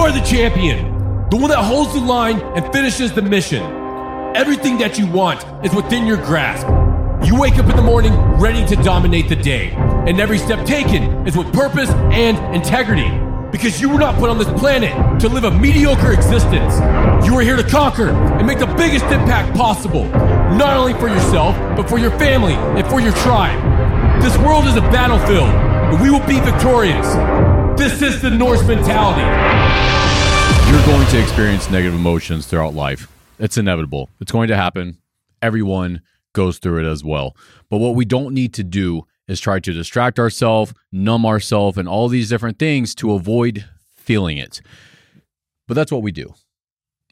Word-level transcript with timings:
are 0.00 0.10
the 0.10 0.20
champion, 0.20 1.28
the 1.28 1.36
one 1.36 1.50
that 1.50 1.62
holds 1.62 1.92
the 1.92 2.00
line 2.00 2.40
and 2.56 2.72
finishes 2.72 3.12
the 3.12 3.20
mission. 3.20 3.62
Everything 4.34 4.78
that 4.78 4.98
you 4.98 5.06
want 5.06 5.44
is 5.62 5.74
within 5.74 6.06
your 6.06 6.16
grasp. 6.16 6.66
You 7.26 7.38
wake 7.38 7.58
up 7.58 7.68
in 7.68 7.76
the 7.76 7.82
morning 7.82 8.14
ready 8.40 8.64
to 8.66 8.76
dominate 8.82 9.28
the 9.28 9.36
day, 9.36 9.72
and 10.06 10.18
every 10.18 10.38
step 10.38 10.64
taken 10.64 11.26
is 11.26 11.36
with 11.36 11.52
purpose 11.52 11.90
and 11.90 12.38
integrity. 12.56 13.10
Because 13.52 13.78
you 13.78 13.90
were 13.90 13.98
not 13.98 14.14
put 14.18 14.30
on 14.30 14.38
this 14.38 14.48
planet 14.58 15.20
to 15.20 15.28
live 15.28 15.44
a 15.44 15.50
mediocre 15.50 16.12
existence. 16.12 16.76
You 17.26 17.34
are 17.38 17.42
here 17.42 17.56
to 17.56 17.64
conquer 17.64 18.08
and 18.08 18.46
make 18.46 18.58
the 18.58 18.72
biggest 18.78 19.04
impact 19.06 19.54
possible, 19.54 20.04
not 20.04 20.78
only 20.78 20.94
for 20.94 21.08
yourself, 21.08 21.54
but 21.76 21.90
for 21.90 21.98
your 21.98 22.12
family 22.12 22.54
and 22.54 22.86
for 22.88 23.00
your 23.00 23.12
tribe. 23.12 24.22
This 24.22 24.36
world 24.38 24.64
is 24.64 24.76
a 24.76 24.82
battlefield, 24.82 25.50
and 25.50 26.00
we 26.00 26.10
will 26.10 26.26
be 26.26 26.40
victorious. 26.40 27.49
This 27.80 28.02
is 28.02 28.20
the 28.20 28.28
Norse 28.28 28.62
mentality. 28.64 29.22
You're 30.70 30.84
going 30.84 31.06
to 31.06 31.18
experience 31.18 31.70
negative 31.70 31.94
emotions 31.94 32.46
throughout 32.46 32.74
life. 32.74 33.10
It's 33.38 33.56
inevitable. 33.56 34.10
It's 34.20 34.30
going 34.30 34.48
to 34.48 34.56
happen. 34.56 34.98
Everyone 35.40 36.02
goes 36.34 36.58
through 36.58 36.84
it 36.84 36.86
as 36.86 37.02
well. 37.02 37.34
But 37.70 37.78
what 37.78 37.94
we 37.94 38.04
don't 38.04 38.34
need 38.34 38.52
to 38.52 38.62
do 38.62 39.06
is 39.28 39.40
try 39.40 39.60
to 39.60 39.72
distract 39.72 40.18
ourselves, 40.18 40.74
numb 40.92 41.24
ourselves, 41.24 41.78
and 41.78 41.88
all 41.88 42.08
these 42.08 42.28
different 42.28 42.58
things 42.58 42.94
to 42.96 43.14
avoid 43.14 43.64
feeling 43.96 44.36
it. 44.36 44.60
But 45.66 45.72
that's 45.72 45.90
what 45.90 46.02
we 46.02 46.12
do. 46.12 46.34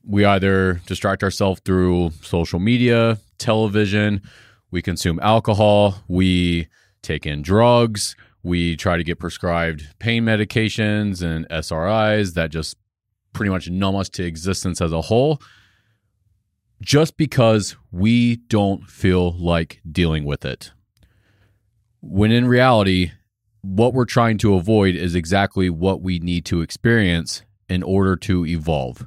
We 0.05 0.27
either 0.27 0.83
distract 0.85 1.23
ourselves 1.23 1.63
through 1.65 2.11
social 2.21 2.59
media, 2.59 3.17
television, 3.39 4.21
we 4.71 4.83
consume 4.83 5.19
alcohol, 5.21 6.05
we 6.09 6.69
take 7.01 7.25
in 7.25 7.41
drugs, 7.41 8.17
we 8.49 8.77
try 8.77 8.97
to 8.97 9.05
get 9.05 9.19
prescribed 9.19 9.87
pain 9.99 10.25
medications 10.25 11.23
and 11.23 11.49
SSRIs 11.51 12.35
that 12.35 12.51
just 12.51 12.77
pretty 13.33 13.51
much 13.51 13.71
numb 13.71 13.95
us 13.95 14.09
to 14.09 14.25
existence 14.25 14.81
as 14.81 14.93
a 14.93 15.03
whole 15.03 15.41
just 16.81 17.17
because 17.17 17.77
we 17.91 18.37
don't 18.37 18.89
feel 18.89 19.37
like 19.39 19.81
dealing 19.91 20.25
with 20.25 20.45
it. 20.45 20.73
When 22.01 22.31
in 22.31 22.47
reality, 22.47 23.13
what 23.63 23.93
we're 23.93 24.05
trying 24.05 24.39
to 24.39 24.55
avoid 24.55 24.95
is 24.95 25.15
exactly 25.15 25.69
what 25.69 26.01
we 26.01 26.19
need 26.21 26.45
to 26.47 26.61
experience 26.61 27.43
in 27.69 27.83
order 27.83 28.17
to 28.17 28.47
evolve. 28.47 29.07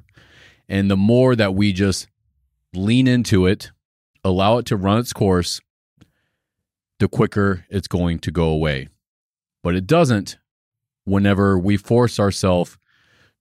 And 0.68 0.92
the 0.92 0.98
more 0.98 1.36
that 1.36 1.56
we 1.56 1.74
just 1.74 2.08
lean 2.74 3.08
into 3.08 3.46
it, 3.46 3.72
allow 4.24 4.58
it 4.58 4.66
to 4.68 4.76
run 4.76 5.00
its 5.00 5.14
course, 5.14 5.62
the 7.00 7.08
quicker 7.08 7.66
it's 7.70 7.88
going 7.88 8.20
to 8.20 8.32
go 8.32 8.46
away. 8.46 8.88
But 9.64 9.76
it 9.76 9.88
doesn't 9.88 10.38
whenever 11.06 11.58
we 11.58 11.78
force 11.78 12.20
ourselves 12.20 12.78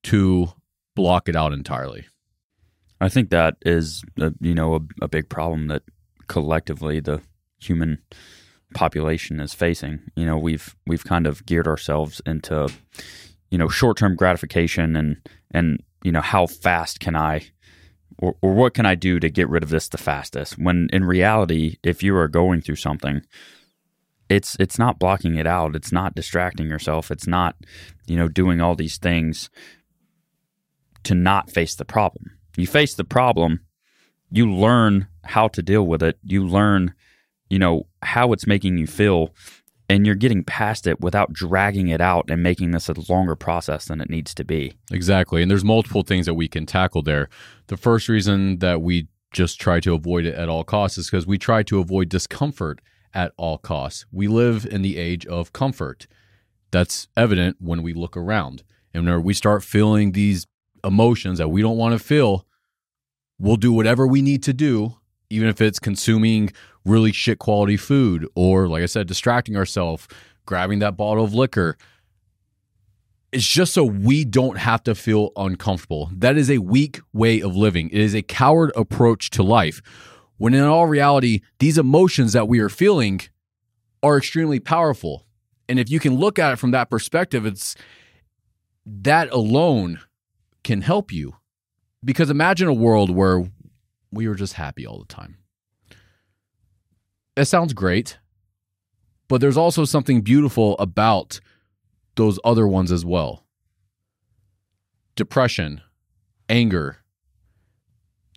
to 0.05 0.53
block 0.95 1.29
it 1.29 1.37
out 1.37 1.53
entirely. 1.53 2.07
I 3.01 3.09
think 3.09 3.31
that 3.31 3.57
is, 3.63 4.03
a, 4.19 4.33
you 4.41 4.55
know, 4.55 4.75
a, 4.75 4.81
a 5.03 5.09
big 5.09 5.29
problem 5.29 5.69
that 5.69 5.83
collectively 6.27 7.01
the 7.01 7.21
human 7.59 7.99
population 8.75 9.41
is 9.41 9.55
facing. 9.55 10.01
You 10.15 10.27
know, 10.27 10.37
we've 10.39 10.75
we've 10.87 11.05
kind 11.05 11.27
of 11.27 11.45
geared 11.47 11.67
ourselves 11.67 12.21
into, 12.27 12.69
you 13.51 13.59
know, 13.59 13.69
short 13.69 13.97
term 13.97 14.17
gratification 14.17 14.97
and 14.97 15.17
and 15.51 15.83
you 16.05 16.13
know 16.13 16.21
how 16.21 16.47
fast 16.47 17.01
can 17.01 17.17
I, 17.17 17.49
or, 18.19 18.37
or 18.43 18.55
what 18.55 18.75
can 18.75 18.87
I 18.87 18.95
do 18.95 19.19
to 19.21 19.31
get 19.31 19.49
rid 19.49 19.63
of 19.63 19.71
this 19.71 19.89
the 19.89 19.99
fastest? 19.99 20.59
When 20.59 20.89
in 20.93 21.05
reality, 21.05 21.77
if 21.83 22.03
you 22.03 22.17
are 22.17 22.29
going 22.29 22.61
through 22.61 22.77
something, 22.77 23.23
it's 24.31 24.57
it's 24.59 24.79
not 24.79 24.99
blocking 24.99 25.35
it 25.35 25.47
out. 25.47 25.77
It's 25.77 25.93
not 25.93 26.15
distracting 26.15 26.69
yourself. 26.69 27.11
It's 27.11 27.27
not, 27.27 27.57
you 28.07 28.17
know, 28.17 28.29
doing 28.29 28.61
all 28.61 28.75
these 28.75 28.97
things 28.97 29.51
to 31.03 31.15
not 31.15 31.51
face 31.51 31.75
the 31.75 31.85
problem 31.85 32.31
you 32.57 32.67
face 32.67 32.95
the 32.95 33.05
problem, 33.05 33.61
you 34.31 34.51
learn 34.51 35.09
how 35.25 35.49
to 35.49 35.63
deal 35.63 35.87
with 35.87 36.03
it, 36.03 36.19
you 36.23 36.47
learn, 36.47 36.95
you 37.49 37.59
know, 37.59 37.87
how 38.03 38.33
it's 38.33 38.47
making 38.47 38.79
you 38.79 38.87
feel, 38.87 39.35
and 39.89 40.07
you're 40.07 40.15
getting 40.15 40.45
past 40.45 40.87
it 40.87 41.01
without 41.01 41.33
dragging 41.33 41.89
it 41.89 42.01
out 42.01 42.31
and 42.31 42.43
making 42.43 42.71
this 42.71 42.89
a 42.89 42.95
longer 43.11 43.35
process 43.35 43.87
than 43.87 44.01
it 44.01 44.11
needs 44.11 44.35
to 44.35 44.45
be. 44.45 44.75
Exactly. 44.93 45.43
And 45.43 45.51
there's 45.51 45.65
multiple 45.65 46.03
things 46.03 46.27
that 46.27 46.35
we 46.35 46.49
can 46.49 46.65
tackle 46.65 47.03
there. 47.03 47.29
The 47.67 47.77
first 47.77 48.09
reason 48.09 48.59
that 48.59 48.83
we 48.83 49.09
just 49.33 49.61
try 49.61 49.81
to 49.81 49.95
avoid 49.95 50.27
it 50.27 50.35
at 50.35 50.49
all 50.49 50.65
costs 50.65 50.99
is 50.99 51.11
because 51.11 51.27
we 51.27 51.39
try 51.39 51.63
to 51.65 51.81
avoid 51.81 52.09
discomfort 52.09 52.81
at 53.15 53.33
all 53.37 53.59
costs. 53.59 54.07
We 54.13 54.29
live 54.29 54.67
in 54.67 54.83
the 54.83 54.97
age 54.97 55.27
of 55.27 55.53
comfort. 55.53 56.07
That's 56.71 57.09
evident 57.17 57.57
when 57.61 57.83
we 57.83 57.93
look 57.93 58.17
around. 58.17 58.63
And 58.95 59.07
when 59.07 59.23
we 59.23 59.35
start 59.35 59.65
feeling 59.65 60.13
these 60.13 60.47
emotions 60.85 61.39
that 61.39 61.49
we 61.49 61.63
don't 61.63 61.77
want 61.77 61.99
to 61.99 62.05
feel, 62.05 62.47
we'll 63.39 63.57
do 63.57 63.73
whatever 63.73 64.07
we 64.07 64.23
need 64.23 64.43
to 64.45 64.53
do, 64.53 64.97
even 65.29 65.49
if 65.49 65.61
it's 65.61 65.79
consuming 65.79 66.51
really 66.85 67.13
shit 67.13 67.39
quality 67.39 67.77
food 67.77 68.27
or, 68.35 68.69
like 68.69 68.83
I 68.83 68.87
said, 68.87 69.07
distracting 69.07 69.57
ourselves, 69.57 70.09
grabbing 70.47 70.79
that 70.81 70.97
bottle 70.97 71.25
of 71.25 71.35
liquor. 71.35 71.77
It's 73.33 73.47
just 73.47 73.73
so 73.73 73.85
we 73.85 74.25
don't 74.25 74.59
have 74.59 74.83
to 74.85 74.95
feel 74.95 75.31
uncomfortable. 75.37 76.11
That 76.13 76.37
is 76.37 76.51
a 76.51 76.59
weak 76.59 77.01
way 77.13 77.41
of 77.41 77.55
living. 77.55 77.89
It 77.91 78.01
is 78.01 78.15
a 78.15 78.23
coward 78.23 78.73
approach 78.75 79.31
to 79.31 79.43
life. 79.43 79.83
When 80.41 80.55
in 80.55 80.65
all 80.65 80.87
reality, 80.87 81.43
these 81.59 81.77
emotions 81.77 82.33
that 82.33 82.49
we 82.49 82.61
are 82.61 82.71
feeling 82.71 83.21
are 84.03 84.17
extremely 84.17 84.59
powerful. 84.59 85.27
And 85.69 85.79
if 85.79 85.91
you 85.91 86.01
can 86.01 86.17
look 86.17 86.39
at 86.39 86.55
it 86.55 86.57
from 86.57 86.71
that 86.71 86.89
perspective, 86.89 87.45
it's 87.45 87.77
that 88.87 89.31
alone 89.33 90.01
can 90.65 90.81
help 90.81 91.13
you. 91.13 91.37
Because 92.03 92.31
imagine 92.31 92.69
a 92.69 92.73
world 92.73 93.11
where 93.11 93.51
we 94.11 94.27
were 94.27 94.35
just 94.35 94.55
happy 94.55 94.87
all 94.87 94.99
the 94.99 95.15
time. 95.15 95.37
It 97.37 97.45
sounds 97.45 97.75
great, 97.75 98.19
but 99.29 99.43
there's 99.43 99.59
also 99.59 99.85
something 99.85 100.23
beautiful 100.23 100.75
about 100.79 101.39
those 102.15 102.39
other 102.45 102.67
ones 102.67 102.91
as 102.91 103.05
well. 103.05 103.45
Depression, 105.17 105.83
anger, 106.49 106.97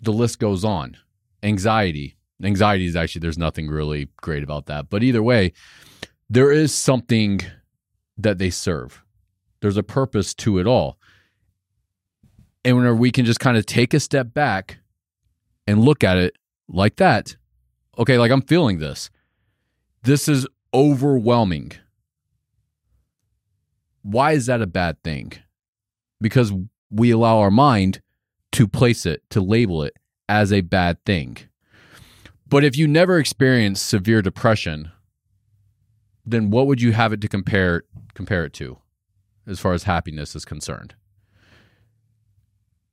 the 0.02 0.12
list 0.12 0.38
goes 0.38 0.66
on. 0.66 0.98
Anxiety. 1.44 2.18
Anxiety 2.42 2.86
is 2.86 2.96
actually, 2.96 3.20
there's 3.20 3.38
nothing 3.38 3.68
really 3.68 4.10
great 4.18 4.44
about 4.44 4.66
that. 4.66 4.90
But 4.90 5.04
either 5.04 5.22
way, 5.22 5.54
there 6.30 6.52
is 6.52 6.74
something 6.74 7.42
that 8.18 8.38
they 8.38 8.50
serve. 8.50 9.04
There's 9.62 9.78
a 9.78 9.84
purpose 9.84 10.34
to 10.36 10.58
it 10.60 10.68
all 10.68 10.98
and 12.66 12.78
whenever 12.78 12.96
we 12.96 13.12
can 13.12 13.26
just 13.26 13.40
kind 13.40 13.58
of 13.58 13.66
take 13.66 13.94
a 13.94 14.00
step 14.00 14.34
back 14.34 14.80
and 15.68 15.82
look 15.82 16.04
at 16.04 16.18
it 16.18 16.36
like 16.68 16.96
that 16.98 17.36
okay 17.98 18.18
like 18.18 18.32
i'm 18.32 18.42
feeling 18.42 18.80
this 18.80 19.10
this 20.04 20.28
is 20.28 20.48
overwhelming 20.74 21.72
why 24.02 24.32
is 24.32 24.46
that 24.46 24.62
a 24.62 24.68
bad 24.68 25.02
thing 25.04 25.32
because 26.22 26.54
we 26.90 27.12
allow 27.12 27.40
our 27.40 27.52
mind 27.52 28.02
to 28.52 28.68
place 28.68 29.06
it 29.06 29.22
to 29.30 29.42
label 29.42 29.84
it 29.84 29.96
as 30.34 30.52
a 30.52 30.62
bad 30.62 31.04
thing 31.06 31.38
but 32.48 32.64
if 32.64 32.78
you 32.78 32.88
never 32.88 33.18
experienced 33.20 33.88
severe 33.88 34.22
depression 34.22 34.92
then 36.26 36.50
what 36.50 36.68
would 36.68 36.82
you 36.82 36.92
have 36.94 37.14
it 37.14 37.22
to 37.22 37.28
compare 37.28 37.84
compare 38.14 38.46
it 38.46 38.54
to 38.54 38.78
as 39.46 39.60
far 39.60 39.74
as 39.74 39.84
happiness 39.84 40.36
is 40.36 40.46
concerned 40.46 40.96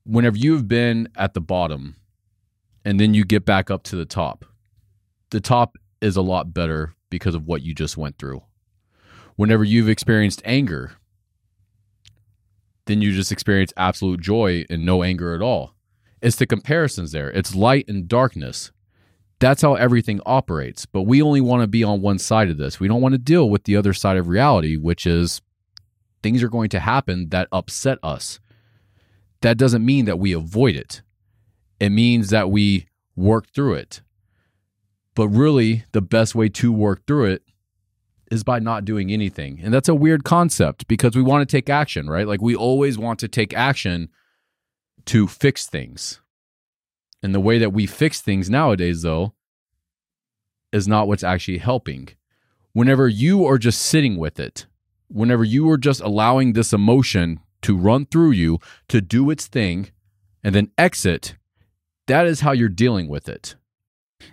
whenever 0.05 0.37
you've 0.37 0.69
been 0.69 1.09
at 1.17 1.35
the 1.35 1.41
bottom 1.41 1.97
and 2.85 2.99
then 2.99 3.15
you 3.15 3.25
get 3.25 3.45
back 3.45 3.71
up 3.71 3.83
to 3.85 3.97
the 3.97 4.05
top, 4.05 4.45
the 5.31 5.41
top 5.41 5.77
is 6.01 6.17
a 6.17 6.23
lot 6.23 6.55
better 6.55 6.95
because 7.11 7.35
of 7.35 7.47
what 7.47 7.63
you 7.63 7.75
just 7.75 7.97
went 7.97 8.19
through. 8.19 8.43
Whenever 9.37 9.65
you've 9.65 9.89
experienced 9.89 10.43
anger, 10.45 10.93
then 12.87 13.03
you 13.03 13.13
just 13.13 13.33
experience 13.33 13.73
absolute 13.77 14.21
joy 14.21 14.65
and 14.71 14.85
no 14.85 15.03
anger 15.03 15.35
at 15.35 15.43
all. 15.43 15.75
It's 16.23 16.37
the 16.37 16.47
comparisons 16.47 17.13
there. 17.13 17.31
It's 17.31 17.55
light 17.55 17.87
and 17.89 18.07
darkness. 18.07 18.73
That's 19.39 19.63
how 19.63 19.75
everything 19.75 20.21
operates. 20.27 20.85
But 20.85 21.03
we 21.03 21.23
only 21.23 21.41
want 21.41 21.63
to 21.63 21.67
be 21.67 21.83
on 21.83 22.03
one 22.03 22.19
side 22.19 22.51
of 22.51 22.59
this. 22.59 22.79
We 22.79 22.89
don't 22.89 23.01
want 23.01 23.13
to 23.13 23.19
deal 23.19 23.49
with 23.49 23.65
the 23.65 23.77
other 23.77 23.95
side 23.95 24.17
of 24.17 24.29
reality, 24.29 24.77
which 24.77 25.07
is 25.07 25.41
things 26.23 26.43
are 26.43 26.51
going 26.51 26.69
to 26.71 26.81
happen 26.81 27.31
that 27.31 27.49
upset 27.51 27.99
us 28.03 28.39
that 29.41 29.57
doesn't 29.57 29.85
mean 29.85 30.05
that 30.05 30.19
we 30.19 30.33
avoid 30.33 30.77
it. 30.77 31.03
It 31.79 31.91
means 31.91 32.31
that 32.31 32.51
we 32.51 32.87
work 33.17 33.47
through 33.55 33.75
it. 33.75 34.03
But 35.15 35.29
really, 35.29 35.85
the 35.93 36.03
best 36.03 36.35
way 36.35 36.49
to 36.51 36.73
work 36.73 37.07
through 37.07 37.27
it 37.27 37.43
is 38.31 38.45
by 38.45 38.59
not 38.59 38.85
doing 38.85 39.11
anything. 39.11 39.61
And 39.63 39.75
that's 39.75 39.89
a 39.89 39.95
weird 39.95 40.25
concept 40.25 40.87
because 40.87 41.17
we 41.17 41.23
want 41.23 41.47
to 41.47 41.53
take 41.53 41.69
action, 41.69 42.09
right? 42.09 42.29
Like 42.29 42.41
we 42.41 42.55
always 42.55 42.97
want 42.97 43.19
to 43.21 43.29
take 43.29 43.55
action 43.55 44.09
to 45.11 45.27
fix 45.27 45.67
things. 45.67 46.21
And 47.21 47.35
the 47.35 47.41
way 47.41 47.59
that 47.59 47.73
we 47.73 47.85
fix 47.85 48.21
things 48.21 48.49
nowadays, 48.49 49.03
though, 49.03 49.35
is 50.73 50.87
not 50.87 51.09
what's 51.09 51.25
actually 51.25 51.59
helping. 51.59 52.11
Whenever 52.75 53.09
you 53.09 53.45
are 53.45 53.59
just 53.59 53.83
sitting 53.83 54.19
with 54.19 54.39
it, 54.39 54.67
whenever 55.09 55.43
you 55.43 55.69
are 55.69 55.77
just 55.77 56.01
allowing 56.01 56.53
this 56.53 56.73
emotion 56.73 57.41
to 57.63 57.77
run 57.77 58.07
through 58.07 58.31
you, 58.31 58.61
to 58.87 59.01
do 59.01 59.31
its 59.31 59.49
thing, 59.49 59.91
and 60.45 60.55
then 60.55 60.71
exit, 60.79 61.35
that 62.07 62.25
is 62.25 62.43
how 62.43 62.53
you're 62.53 62.69
dealing 62.69 63.09
with 63.09 63.29
it. 63.29 63.57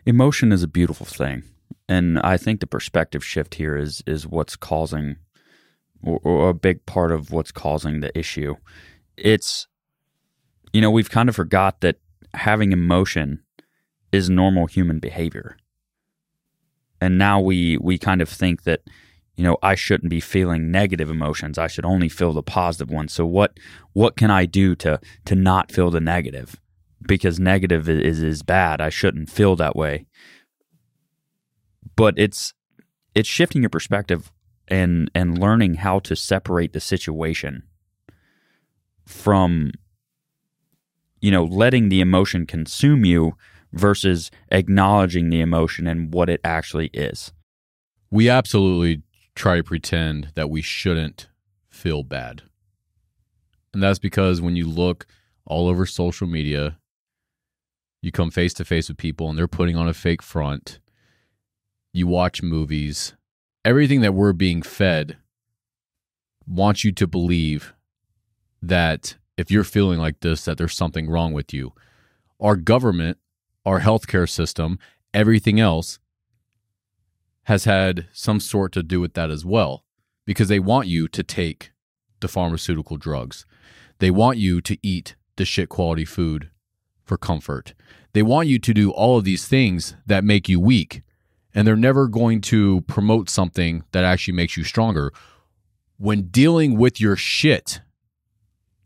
Emotion 0.06 0.52
is 0.52 0.62
a 0.62 0.68
beautiful 0.68 1.08
thing. 1.08 1.42
And 1.90 2.20
I 2.20 2.38
think 2.38 2.60
the 2.60 2.68
perspective 2.68 3.26
shift 3.26 3.56
here 3.56 3.76
is 3.76 4.04
is 4.06 4.28
what's 4.28 4.56
causing 4.56 5.16
or, 6.04 6.20
or 6.24 6.50
a 6.50 6.54
big 6.54 6.86
part 6.86 7.12
of 7.12 7.32
what's 7.32 7.52
causing 7.52 8.02
the 8.02 8.16
issue. 8.16 8.58
It's 9.18 9.68
you 10.78 10.82
know, 10.82 10.92
we've 10.92 11.10
kind 11.10 11.28
of 11.28 11.36
forgot 11.36 11.82
that 11.82 11.96
having 12.36 12.72
emotion 12.72 13.42
is 14.12 14.30
normal 14.30 14.68
human 14.68 15.00
behavior. 15.00 15.58
And 17.02 17.18
now 17.18 17.40
we 17.40 17.80
we 17.80 17.98
kind 17.98 18.22
of 18.22 18.30
think 18.30 18.62
that 18.66 18.82
you 19.36 19.44
know, 19.44 19.58
I 19.64 19.74
shouldn't 19.74 20.12
be 20.12 20.20
feeling 20.20 20.70
negative 20.70 21.10
emotions. 21.10 21.58
I 21.58 21.66
should 21.66 21.84
only 21.84 22.10
feel 22.10 22.32
the 22.32 22.44
positive 22.44 22.92
ones. 22.92 23.12
So 23.12 23.26
what 23.26 23.60
what 23.94 24.18
can 24.18 24.30
I 24.30 24.46
do 24.46 24.76
to 24.76 25.00
to 25.26 25.34
not 25.34 25.72
feel 25.72 25.90
the 25.90 26.00
negative? 26.00 26.62
Because 27.08 27.40
negative 27.40 27.90
is 27.90 28.22
is 28.22 28.44
bad. 28.44 28.80
I 28.80 28.90
shouldn't 28.90 29.32
feel 29.32 29.56
that 29.56 29.76
way. 29.76 30.06
But 31.96 32.14
it's 32.20 32.54
it's 33.16 33.28
shifting 33.28 33.64
your 33.64 33.72
perspective 33.72 34.32
and 34.68 35.10
and 35.16 35.40
learning 35.40 35.78
how 35.86 35.98
to 36.02 36.16
separate 36.16 36.74
the 36.74 36.80
situation 36.80 37.64
from 39.08 39.72
you 41.22 41.32
know 41.32 41.44
letting 41.44 41.90
the 41.90 42.02
emotion 42.02 42.46
consume 42.46 43.06
you 43.06 43.36
versus 43.74 44.32
acknowledging 44.50 45.30
the 45.30 45.42
emotion 45.42 45.88
and 45.88 46.14
what 46.14 46.30
it 46.30 46.42
actually 46.44 46.88
is. 46.94 47.34
We 48.10 48.30
absolutely 48.30 49.04
try 49.36 49.58
to 49.58 49.64
pretend 49.64 50.32
that 50.36 50.50
we 50.50 50.62
shouldn't 50.62 51.28
feel 51.70 52.04
bad. 52.04 52.44
And 53.74 53.84
that's 53.84 54.00
because 54.00 54.42
when 54.42 54.56
you 54.56 54.68
look 54.68 55.06
all 55.46 55.68
over 55.68 55.86
social 55.86 56.28
media, 56.28 56.78
you 58.02 58.12
come 58.12 58.32
face 58.32 58.54
to 58.56 58.66
face 58.66 58.88
with 58.88 58.98
people 58.98 59.30
and 59.30 59.38
they're 59.38 59.48
putting 59.48 59.76
on 59.76 59.88
a 59.88 59.94
fake 59.94 60.22
front. 60.22 60.80
You 61.94 62.08
watch 62.08 62.42
movies. 62.42 63.14
Everything 63.66 64.02
that 64.02 64.14
we're 64.14 64.34
being 64.34 64.62
fed 64.62 65.18
wants 66.48 66.84
you 66.84 66.92
to 66.94 67.08
believe 67.08 67.74
that 68.62 69.18
if 69.38 69.52
you're 69.52 69.64
feeling 69.64 70.00
like 70.00 70.20
this, 70.22 70.46
that 70.46 70.58
there's 70.58 70.76
something 70.76 71.10
wrong 71.10 71.34
with 71.34 71.54
you. 71.54 71.74
Our 72.40 72.56
government 72.56 73.18
our 73.68 73.82
healthcare 73.82 74.30
system, 74.30 74.80
everything 75.14 75.60
else 75.60 76.00
has 77.44 77.66
had 77.66 78.08
some 78.14 78.40
sort 78.40 78.72
to 78.72 78.82
do 78.82 79.02
with 79.02 79.14
that 79.14 79.30
as 79.30 79.46
well 79.46 79.84
because 80.26 80.48
they 80.48 80.58
want 80.60 80.88
you 80.88 81.10
to 81.10 81.22
take 81.22 81.72
the 82.22 82.30
pharmaceutical 82.30 82.96
drugs. 82.96 83.46
They 84.00 84.10
want 84.10 84.38
you 84.38 84.62
to 84.62 84.78
eat 84.82 85.16
the 85.36 85.44
shit 85.44 85.68
quality 85.68 86.06
food 86.06 86.50
for 87.04 87.18
comfort. 87.18 87.74
They 88.14 88.24
want 88.24 88.48
you 88.48 88.58
to 88.58 88.74
do 88.74 88.92
all 88.92 89.18
of 89.18 89.26
these 89.26 89.46
things 89.46 89.96
that 90.06 90.24
make 90.24 90.48
you 90.48 90.62
weak, 90.62 91.02
and 91.54 91.68
they're 91.68 91.76
never 91.76 92.08
going 92.08 92.40
to 92.42 92.82
promote 92.88 93.30
something 93.30 93.84
that 93.92 94.06
actually 94.06 94.36
makes 94.36 94.56
you 94.56 94.64
stronger. 94.64 95.12
When 95.98 96.30
dealing 96.30 96.78
with 96.78 97.02
your 97.02 97.18
shit 97.18 97.82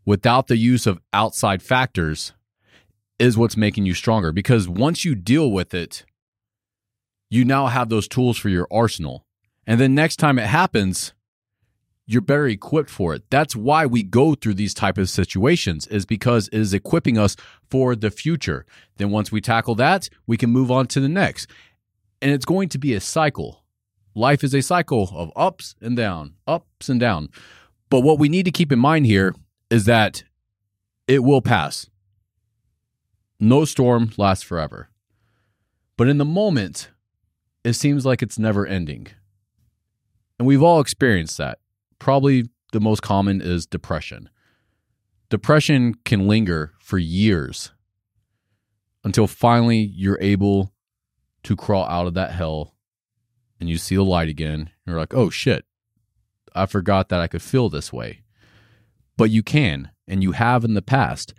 without 0.04 0.46
the 0.48 0.56
use 0.56 0.86
of 0.86 1.00
outside 1.12 1.62
factors, 1.62 2.32
is 3.18 3.38
what's 3.38 3.56
making 3.56 3.86
you 3.86 3.94
stronger 3.94 4.32
because 4.32 4.68
once 4.68 5.04
you 5.04 5.14
deal 5.14 5.50
with 5.52 5.72
it, 5.74 6.04
you 7.30 7.44
now 7.44 7.68
have 7.68 7.88
those 7.88 8.08
tools 8.08 8.36
for 8.36 8.48
your 8.48 8.66
arsenal. 8.70 9.24
And 9.64 9.80
then 9.80 9.94
next 9.94 10.16
time 10.16 10.40
it 10.40 10.48
happens, 10.48 11.12
you're 12.04 12.20
better 12.20 12.48
equipped 12.48 12.90
for 12.90 13.14
it. 13.14 13.22
That's 13.30 13.54
why 13.54 13.86
we 13.86 14.02
go 14.02 14.34
through 14.34 14.54
these 14.54 14.74
type 14.74 14.98
of 14.98 15.08
situations 15.08 15.86
is 15.86 16.04
because 16.04 16.48
it 16.48 16.58
is 16.58 16.74
equipping 16.74 17.16
us 17.16 17.36
for 17.70 17.94
the 17.94 18.10
future. 18.10 18.66
Then 18.96 19.10
once 19.10 19.30
we 19.30 19.40
tackle 19.40 19.76
that, 19.76 20.08
we 20.26 20.36
can 20.36 20.50
move 20.50 20.70
on 20.72 20.88
to 20.88 21.00
the 21.00 21.08
next. 21.08 21.48
And 22.20 22.32
it's 22.32 22.44
going 22.44 22.68
to 22.70 22.78
be 22.78 22.92
a 22.92 23.00
cycle. 23.00 23.62
Life 24.14 24.42
is 24.42 24.52
a 24.52 24.62
cycle 24.62 25.10
of 25.14 25.30
ups 25.36 25.76
and 25.80 25.96
down, 25.96 26.34
ups 26.46 26.88
and 26.88 26.98
down. 26.98 27.28
But 27.88 28.00
what 28.00 28.18
we 28.18 28.28
need 28.28 28.46
to 28.46 28.50
keep 28.50 28.72
in 28.72 28.78
mind 28.80 29.06
here 29.06 29.34
is 29.72 29.86
that 29.86 30.22
it 31.08 31.24
will 31.24 31.40
pass. 31.40 31.88
No 33.40 33.64
storm 33.64 34.12
lasts 34.18 34.44
forever. 34.44 34.90
But 35.96 36.08
in 36.08 36.18
the 36.18 36.26
moment, 36.26 36.90
it 37.64 37.72
seems 37.72 38.04
like 38.04 38.20
it's 38.20 38.38
never 38.38 38.66
ending. 38.66 39.06
And 40.38 40.46
we've 40.46 40.62
all 40.62 40.78
experienced 40.78 41.38
that. 41.38 41.58
Probably 41.98 42.50
the 42.72 42.80
most 42.80 43.00
common 43.00 43.40
is 43.40 43.64
depression. 43.64 44.28
Depression 45.30 45.94
can 46.04 46.28
linger 46.28 46.74
for 46.78 46.98
years 46.98 47.72
until 49.04 49.26
finally 49.26 49.78
you're 49.78 50.20
able 50.20 50.74
to 51.44 51.56
crawl 51.56 51.86
out 51.86 52.06
of 52.06 52.12
that 52.12 52.32
hell 52.32 52.74
and 53.58 53.70
you 53.70 53.78
see 53.78 53.96
the 53.96 54.04
light 54.04 54.28
again. 54.28 54.68
You're 54.84 54.98
like, 54.98 55.14
oh 55.14 55.30
shit, 55.30 55.64
I 56.54 56.66
forgot 56.66 57.08
that 57.08 57.20
I 57.20 57.26
could 57.26 57.40
feel 57.40 57.70
this 57.70 57.90
way. 57.90 58.22
But 59.22 59.30
you 59.30 59.44
can, 59.44 59.92
and 60.08 60.20
you 60.20 60.32
have 60.32 60.64
in 60.64 60.74
the 60.74 60.82
past. 60.82 61.32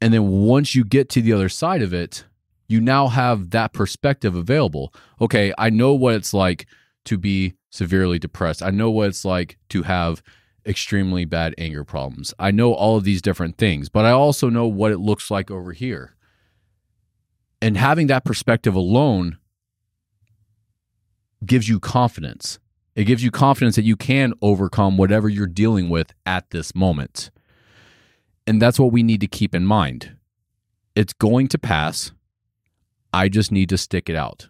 And 0.00 0.14
then 0.14 0.28
once 0.28 0.76
you 0.76 0.84
get 0.84 1.08
to 1.08 1.20
the 1.20 1.32
other 1.32 1.48
side 1.48 1.82
of 1.82 1.92
it, 1.92 2.24
you 2.68 2.80
now 2.80 3.08
have 3.08 3.50
that 3.50 3.72
perspective 3.72 4.36
available. 4.36 4.94
Okay, 5.20 5.52
I 5.58 5.70
know 5.70 5.92
what 5.92 6.14
it's 6.14 6.32
like 6.32 6.68
to 7.06 7.18
be 7.18 7.54
severely 7.68 8.20
depressed. 8.20 8.62
I 8.62 8.70
know 8.70 8.92
what 8.92 9.08
it's 9.08 9.24
like 9.24 9.58
to 9.70 9.82
have 9.82 10.22
extremely 10.64 11.24
bad 11.24 11.56
anger 11.58 11.82
problems. 11.82 12.32
I 12.38 12.52
know 12.52 12.72
all 12.72 12.96
of 12.96 13.02
these 13.02 13.20
different 13.20 13.58
things, 13.58 13.88
but 13.88 14.04
I 14.04 14.12
also 14.12 14.48
know 14.48 14.68
what 14.68 14.92
it 14.92 14.98
looks 14.98 15.32
like 15.32 15.50
over 15.50 15.72
here. 15.72 16.14
And 17.60 17.76
having 17.76 18.06
that 18.06 18.24
perspective 18.24 18.76
alone 18.76 19.38
gives 21.44 21.68
you 21.68 21.80
confidence. 21.80 22.60
It 22.94 23.04
gives 23.04 23.24
you 23.24 23.30
confidence 23.30 23.76
that 23.76 23.84
you 23.84 23.96
can 23.96 24.34
overcome 24.40 24.96
whatever 24.96 25.28
you're 25.28 25.46
dealing 25.46 25.88
with 25.88 26.12
at 26.24 26.50
this 26.50 26.74
moment. 26.74 27.30
And 28.46 28.60
that's 28.62 28.78
what 28.78 28.92
we 28.92 29.02
need 29.02 29.20
to 29.20 29.26
keep 29.26 29.54
in 29.54 29.66
mind. 29.66 30.16
It's 30.94 31.12
going 31.12 31.48
to 31.48 31.58
pass. 31.58 32.12
I 33.12 33.28
just 33.28 33.50
need 33.50 33.68
to 33.70 33.78
stick 33.78 34.08
it 34.08 34.16
out. 34.16 34.48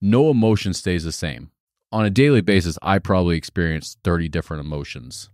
No 0.00 0.30
emotion 0.30 0.72
stays 0.72 1.04
the 1.04 1.12
same. 1.12 1.50
On 1.92 2.04
a 2.04 2.10
daily 2.10 2.40
basis, 2.40 2.78
I 2.82 3.00
probably 3.00 3.36
experience 3.36 3.96
30 4.04 4.28
different 4.28 4.64
emotions. 4.64 5.30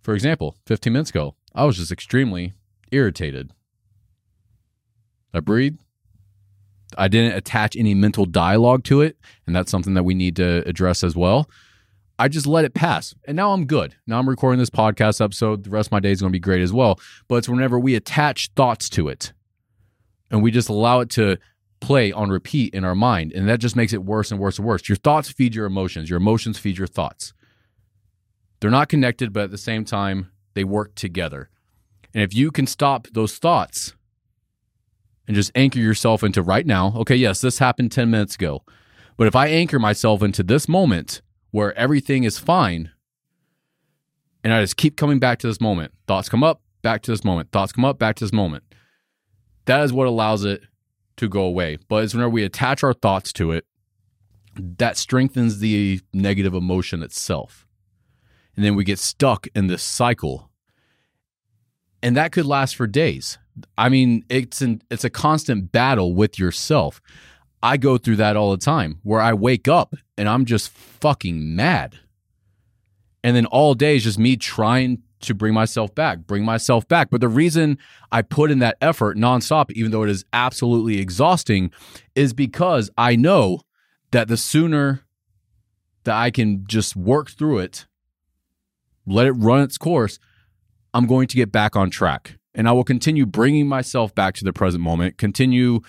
For 0.00 0.14
example, 0.14 0.56
15 0.66 0.92
minutes 0.92 1.10
ago, 1.10 1.34
I 1.54 1.64
was 1.64 1.76
just 1.76 1.90
extremely 1.90 2.52
irritated. 2.92 3.50
I 5.32 5.40
breathed. 5.40 5.78
I 6.98 7.08
didn't 7.08 7.36
attach 7.36 7.76
any 7.76 7.94
mental 7.94 8.26
dialogue 8.26 8.84
to 8.84 9.00
it, 9.00 9.16
and 9.46 9.54
that's 9.54 9.70
something 9.70 9.94
that 9.94 10.04
we 10.04 10.14
need 10.14 10.36
to 10.36 10.66
address 10.66 11.04
as 11.04 11.16
well. 11.16 11.48
I 12.18 12.28
just 12.28 12.46
let 12.46 12.64
it 12.64 12.74
pass. 12.74 13.14
And 13.26 13.36
now 13.36 13.52
I'm 13.52 13.66
good. 13.66 13.96
Now 14.06 14.18
I'm 14.18 14.28
recording 14.28 14.58
this 14.60 14.70
podcast 14.70 15.20
episode. 15.20 15.64
The 15.64 15.70
rest 15.70 15.88
of 15.88 15.92
my 15.92 16.00
day 16.00 16.12
is 16.12 16.20
going 16.20 16.30
to 16.30 16.36
be 16.36 16.40
great 16.40 16.62
as 16.62 16.72
well. 16.72 17.00
But 17.28 17.36
it's 17.36 17.48
whenever 17.48 17.78
we 17.78 17.96
attach 17.96 18.50
thoughts 18.54 18.88
to 18.90 19.08
it 19.08 19.32
and 20.30 20.42
we 20.42 20.50
just 20.50 20.68
allow 20.68 21.00
it 21.00 21.10
to 21.10 21.38
play 21.80 22.12
on 22.12 22.30
repeat 22.30 22.72
in 22.72 22.84
our 22.84 22.94
mind. 22.94 23.32
And 23.32 23.48
that 23.48 23.58
just 23.58 23.76
makes 23.76 23.92
it 23.92 24.04
worse 24.04 24.30
and 24.30 24.40
worse 24.40 24.58
and 24.58 24.66
worse. 24.66 24.88
Your 24.88 24.96
thoughts 24.96 25.30
feed 25.30 25.54
your 25.54 25.66
emotions, 25.66 26.08
your 26.08 26.18
emotions 26.18 26.58
feed 26.58 26.78
your 26.78 26.86
thoughts. 26.86 27.34
They're 28.60 28.70
not 28.70 28.88
connected, 28.88 29.32
but 29.32 29.44
at 29.44 29.50
the 29.50 29.58
same 29.58 29.84
time, 29.84 30.30
they 30.54 30.64
work 30.64 30.94
together. 30.94 31.50
And 32.14 32.22
if 32.22 32.32
you 32.32 32.50
can 32.50 32.66
stop 32.66 33.08
those 33.12 33.38
thoughts 33.38 33.94
and 35.26 35.34
just 35.34 35.52
anchor 35.54 35.78
yourself 35.78 36.22
into 36.22 36.42
right 36.42 36.66
now, 36.66 36.92
okay, 36.96 37.16
yes, 37.16 37.40
this 37.40 37.58
happened 37.58 37.92
10 37.92 38.10
minutes 38.10 38.34
ago. 38.34 38.62
But 39.16 39.26
if 39.26 39.36
I 39.36 39.46
anchor 39.46 39.78
myself 39.78 40.22
into 40.22 40.42
this 40.42 40.68
moment, 40.68 41.22
where 41.54 41.72
everything 41.78 42.24
is 42.24 42.36
fine. 42.36 42.90
And 44.42 44.52
I 44.52 44.60
just 44.60 44.76
keep 44.76 44.96
coming 44.96 45.20
back 45.20 45.38
to 45.38 45.46
this 45.46 45.60
moment. 45.60 45.92
Thoughts 46.08 46.28
come 46.28 46.42
up, 46.42 46.60
back 46.82 47.02
to 47.02 47.12
this 47.12 47.22
moment. 47.22 47.52
Thoughts 47.52 47.70
come 47.70 47.84
up, 47.84 47.96
back 47.96 48.16
to 48.16 48.24
this 48.24 48.32
moment. 48.32 48.64
That 49.66 49.84
is 49.84 49.92
what 49.92 50.08
allows 50.08 50.44
it 50.44 50.62
to 51.16 51.28
go 51.28 51.42
away. 51.42 51.78
But 51.88 52.02
it's 52.02 52.12
whenever 52.12 52.30
we 52.30 52.42
attach 52.42 52.82
our 52.82 52.92
thoughts 52.92 53.32
to 53.34 53.52
it, 53.52 53.66
that 54.56 54.96
strengthens 54.96 55.60
the 55.60 56.00
negative 56.12 56.54
emotion 56.54 57.04
itself. 57.04 57.68
And 58.56 58.64
then 58.64 58.74
we 58.74 58.82
get 58.82 58.98
stuck 58.98 59.46
in 59.54 59.68
this 59.68 59.84
cycle. 59.84 60.50
And 62.04 62.18
that 62.18 62.32
could 62.32 62.44
last 62.44 62.76
for 62.76 62.86
days. 62.86 63.38
I 63.78 63.88
mean, 63.88 64.24
it's 64.28 64.60
an 64.60 64.82
it's 64.90 65.04
a 65.04 65.10
constant 65.10 65.72
battle 65.72 66.14
with 66.14 66.38
yourself. 66.38 67.00
I 67.62 67.78
go 67.78 67.96
through 67.96 68.16
that 68.16 68.36
all 68.36 68.50
the 68.50 68.58
time 68.58 69.00
where 69.04 69.22
I 69.22 69.32
wake 69.32 69.68
up 69.68 69.94
and 70.18 70.28
I'm 70.28 70.44
just 70.44 70.68
fucking 70.68 71.56
mad. 71.56 71.98
And 73.22 73.34
then 73.34 73.46
all 73.46 73.72
day 73.72 73.96
is 73.96 74.04
just 74.04 74.18
me 74.18 74.36
trying 74.36 75.02
to 75.20 75.34
bring 75.34 75.54
myself 75.54 75.94
back, 75.94 76.18
bring 76.26 76.44
myself 76.44 76.86
back. 76.86 77.08
But 77.08 77.22
the 77.22 77.28
reason 77.28 77.78
I 78.12 78.20
put 78.20 78.50
in 78.50 78.58
that 78.58 78.76
effort 78.82 79.16
nonstop, 79.16 79.70
even 79.72 79.90
though 79.90 80.02
it 80.02 80.10
is 80.10 80.26
absolutely 80.34 81.00
exhausting, 81.00 81.70
is 82.14 82.34
because 82.34 82.90
I 82.98 83.16
know 83.16 83.60
that 84.10 84.28
the 84.28 84.36
sooner 84.36 85.00
that 86.04 86.14
I 86.14 86.30
can 86.30 86.66
just 86.66 86.96
work 86.96 87.30
through 87.30 87.60
it, 87.60 87.86
let 89.06 89.26
it 89.26 89.32
run 89.32 89.62
its 89.62 89.78
course, 89.78 90.18
I'm 90.94 91.06
going 91.06 91.26
to 91.28 91.36
get 91.36 91.52
back 91.52 91.76
on 91.76 91.90
track. 91.90 92.38
And 92.54 92.68
I 92.68 92.72
will 92.72 92.84
continue 92.84 93.26
bringing 93.26 93.66
myself 93.66 94.14
back 94.14 94.34
to 94.36 94.44
the 94.44 94.52
present 94.52 94.82
moment, 94.82 95.18
continue 95.18 95.80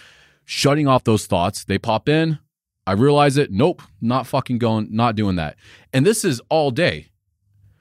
shutting 0.45 0.87
off 0.87 1.03
those 1.03 1.27
thoughts. 1.27 1.63
They 1.63 1.77
pop 1.77 2.09
in. 2.09 2.39
I 2.87 2.93
realize 2.93 3.37
it. 3.37 3.51
Nope, 3.51 3.81
not 4.01 4.27
fucking 4.27 4.57
going, 4.57 4.89
not 4.91 5.15
doing 5.15 5.35
that. 5.37 5.57
And 5.93 6.05
this 6.05 6.25
is 6.25 6.41
all 6.49 6.71
day. 6.71 7.09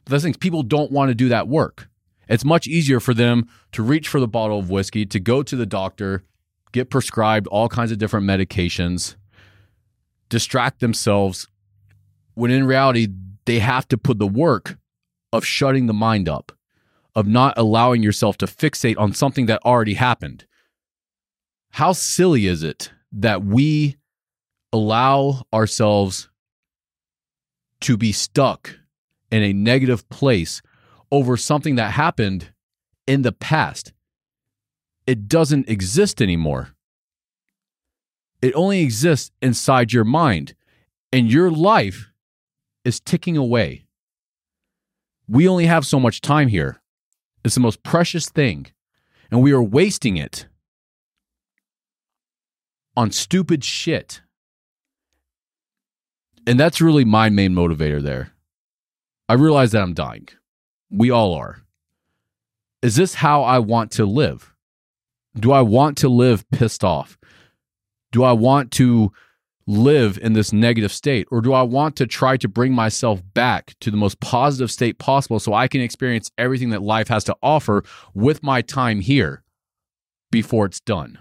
But 0.05 0.21
thing 0.21 0.35
people 0.35 0.63
don't 0.63 0.93
want 0.93 1.09
to 1.09 1.15
do 1.15 1.29
that 1.31 1.49
work. 1.49 1.89
It's 2.29 2.45
much 2.45 2.67
easier 2.67 3.01
for 3.01 3.15
them 3.15 3.49
to 3.73 3.83
reach 3.83 4.09
for 4.09 4.21
the 4.21 4.29
bottle 4.29 4.59
of 4.59 4.71
whiskey, 4.71 5.05
to 5.07 5.21
go 5.21 5.43
to 5.43 5.57
the 5.57 5.67
doctor, 5.67 6.25
get 6.73 6.91
prescribed 6.91 7.47
all 7.49 7.69
kinds 7.69 7.93
of 7.93 7.99
different 7.99 8.27
medications, 8.27 9.17
distract 10.29 10.81
themselves, 10.81 11.49
when 12.35 12.51
in 12.51 12.67
reality, 12.67 13.09
they 13.45 13.59
have 13.59 13.87
to 13.89 13.99
put 13.99 14.19
the 14.19 14.27
work 14.27 14.77
of 15.33 15.45
shutting 15.45 15.87
the 15.87 15.95
mind 15.95 16.29
up, 16.29 16.53
of 17.15 17.27
not 17.27 17.57
allowing 17.57 18.03
yourself 18.03 18.37
to 18.39 18.47
fixate 18.47 18.99
on 18.99 19.13
something 19.13 19.47
that 19.47 19.65
already 19.65 19.95
happened. 19.95 20.47
How 21.71 21.93
silly 21.93 22.47
is 22.47 22.63
it 22.63 22.93
that 23.13 23.45
we 23.45 23.97
allow 24.73 25.45
ourselves 25.53 26.29
to 27.81 27.97
be 27.97 28.13
stuck 28.13 28.79
in 29.31 29.43
a 29.43 29.53
negative 29.53 30.09
place 30.09 30.63
over 31.11 31.37
something 31.37 31.77
that 31.77 31.93
happened 31.93 32.53
in 33.07 33.23
the 33.23 33.33
past? 33.33 33.93
It 35.07 35.29
doesn't 35.29 35.69
exist 35.69 36.23
anymore. 36.23 36.71
It 38.41 38.55
only 38.55 38.81
exists 38.81 39.31
inside 39.41 39.93
your 39.93 40.05
mind, 40.05 40.55
and 41.13 41.31
your 41.31 41.51
life 41.51 42.11
is 42.85 43.01
ticking 43.01 43.37
away. 43.37 43.87
We 45.27 45.49
only 45.49 45.67
have 45.67 45.87
so 45.87 45.99
much 45.99 46.21
time 46.21 46.49
here. 46.49 46.81
It's 47.45 47.55
the 47.55 47.61
most 47.61 47.83
precious 47.83 48.29
thing, 48.29 48.67
and 49.31 49.43
we 49.43 49.53
are 49.53 49.63
wasting 49.63 50.17
it 50.17 50.47
on 52.97 53.11
stupid 53.11 53.63
shit. 53.65 54.23
And 56.47 56.59
that's 56.59 56.81
really 56.81 57.05
my 57.05 57.29
main 57.29 57.53
motivator 57.55 58.03
there. 58.03 58.33
I 59.29 59.35
realize 59.35 59.73
that 59.73 59.83
I'm 59.83 59.95
dying. 59.95 60.29
We 60.91 61.11
all 61.11 61.35
are. 61.35 61.63
Is 62.83 62.97
this 62.97 63.15
how 63.15 63.43
I 63.43 63.59
want 63.59 63.91
to 63.93 64.05
live? 64.05 64.55
Do 65.35 65.53
I 65.53 65.63
want 65.63 65.99
to 65.99 66.09
live 66.09 66.49
pissed 66.51 66.85
off? 66.85 67.19
Do 68.13 68.23
I 68.23 68.33
want 68.33 68.71
to 68.73 69.13
live 69.67 70.19
in 70.19 70.33
this 70.33 70.53
negative 70.53 70.93
state? 70.93 71.27
Or 71.31 71.41
do 71.41 71.53
I 71.53 71.63
want 71.63 71.97
to 71.97 72.07
try 72.07 72.37
to 72.37 72.49
bring 72.49 72.73
myself 72.73 73.23
back 73.35 73.75
to 73.81 73.91
the 73.91 73.97
most 73.97 74.21
positive 74.21 74.71
state 74.71 74.99
possible 74.99 75.41
so 75.41 75.55
I 75.55 75.69
can 75.69 75.81
experience 75.81 76.31
everything 76.37 76.71
that 76.71 76.83
life 76.83 77.09
has 77.09 77.25
to 77.25 77.37
offer 77.43 77.85
with 78.15 78.43
my 78.43 78.63
time 78.63 79.01
here 79.01 79.43
before 80.31 80.67
it's 80.67 80.81
done? 80.81 81.19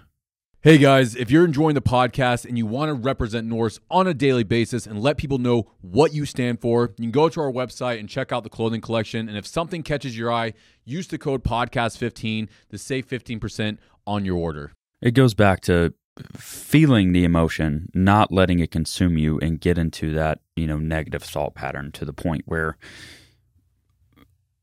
Hey 0.64 0.78
guys, 0.78 1.14
if 1.14 1.30
you're 1.30 1.44
enjoying 1.44 1.74
the 1.74 1.82
podcast 1.82 2.46
and 2.46 2.56
you 2.56 2.64
want 2.64 2.88
to 2.88 2.94
represent 2.94 3.46
Norse 3.46 3.80
on 3.90 4.06
a 4.06 4.14
daily 4.14 4.44
basis 4.44 4.86
and 4.86 4.98
let 4.98 5.18
people 5.18 5.36
know 5.36 5.70
what 5.82 6.14
you 6.14 6.24
stand 6.24 6.62
for, 6.62 6.94
you 6.96 7.04
can 7.04 7.10
go 7.10 7.28
to 7.28 7.40
our 7.42 7.52
website 7.52 8.00
and 8.00 8.08
check 8.08 8.32
out 8.32 8.44
the 8.44 8.48
clothing 8.48 8.80
collection. 8.80 9.28
And 9.28 9.36
if 9.36 9.46
something 9.46 9.82
catches 9.82 10.16
your 10.16 10.32
eye, 10.32 10.54
use 10.86 11.06
the 11.06 11.18
code 11.18 11.44
podcast15 11.44 12.48
to 12.70 12.78
save 12.78 13.06
15% 13.06 13.76
on 14.06 14.24
your 14.24 14.38
order. 14.38 14.72
It 15.02 15.10
goes 15.10 15.34
back 15.34 15.60
to 15.62 15.92
feeling 16.36 17.12
the 17.12 17.24
emotion, 17.24 17.88
not 17.94 18.32
letting 18.32 18.60
it 18.60 18.70
consume 18.70 19.18
you 19.18 19.38
and 19.40 19.60
get 19.60 19.78
into 19.78 20.12
that, 20.14 20.40
you 20.56 20.66
know, 20.66 20.78
negative 20.78 21.22
thought 21.22 21.54
pattern 21.54 21.92
to 21.92 22.04
the 22.04 22.12
point 22.12 22.42
where 22.46 22.76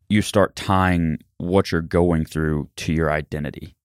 you 0.10 0.22
start 0.22 0.56
tying 0.56 1.18
what 1.38 1.72
you're 1.72 1.82
going 1.82 2.26
through 2.26 2.70
to 2.76 2.94
your 2.94 3.12
identity. 3.12 3.76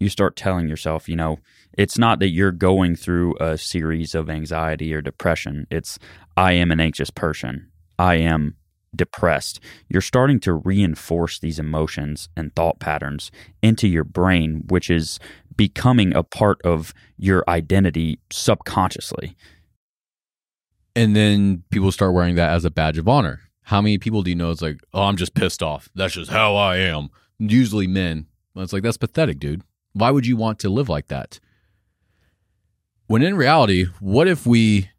You 0.00 0.08
start 0.08 0.36
telling 0.36 0.68
yourself, 0.68 1.08
you 1.08 1.16
know, 1.16 1.38
it's 1.78 1.98
not 1.98 2.18
that 2.18 2.30
you're 2.30 2.52
going 2.52 2.96
through 2.96 3.36
a 3.38 3.56
series 3.56 4.14
of 4.14 4.28
anxiety 4.28 4.92
or 4.92 5.00
depression. 5.00 5.66
It's, 5.70 5.98
I 6.36 6.52
am 6.52 6.70
an 6.70 6.80
anxious 6.80 7.10
person. 7.10 7.70
I 7.98 8.16
am 8.16 8.56
depressed. 8.94 9.60
You're 9.88 10.02
starting 10.02 10.40
to 10.40 10.52
reinforce 10.52 11.38
these 11.38 11.58
emotions 11.58 12.28
and 12.36 12.54
thought 12.54 12.78
patterns 12.78 13.30
into 13.62 13.88
your 13.88 14.04
brain, 14.04 14.64
which 14.68 14.90
is 14.90 15.18
becoming 15.56 16.14
a 16.14 16.22
part 16.22 16.60
of 16.62 16.94
your 17.16 17.44
identity 17.48 18.18
subconsciously. 18.30 19.36
And 20.94 21.16
then 21.16 21.62
people 21.70 21.92
start 21.92 22.14
wearing 22.14 22.34
that 22.36 22.50
as 22.50 22.64
a 22.64 22.70
badge 22.70 22.98
of 22.98 23.08
honor. 23.08 23.40
How 23.62 23.80
many 23.80 23.98
people 23.98 24.22
do 24.22 24.30
you 24.30 24.36
know 24.36 24.50
it's 24.50 24.62
like, 24.62 24.80
oh, 24.92 25.04
I'm 25.04 25.16
just 25.16 25.34
pissed 25.34 25.62
off. 25.62 25.88
That's 25.94 26.14
just 26.14 26.30
how 26.30 26.56
I 26.56 26.76
am. 26.76 27.08
Usually 27.38 27.86
men. 27.86 28.26
It's 28.56 28.72
like, 28.72 28.82
that's 28.82 28.98
pathetic, 28.98 29.38
dude. 29.38 29.62
Why 29.92 30.10
would 30.10 30.26
you 30.26 30.36
want 30.36 30.58
to 30.60 30.68
live 30.68 30.88
like 30.88 31.08
that? 31.08 31.40
When 33.06 33.22
in 33.22 33.36
reality, 33.36 33.86
what 34.00 34.28
if 34.28 34.46
we 34.46 34.90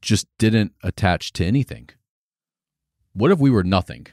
just 0.00 0.26
didn't 0.38 0.72
attach 0.82 1.32
to 1.34 1.44
anything? 1.44 1.88
What 3.12 3.30
if 3.30 3.38
we 3.38 3.50
were 3.50 3.64
nothing? 3.64 4.06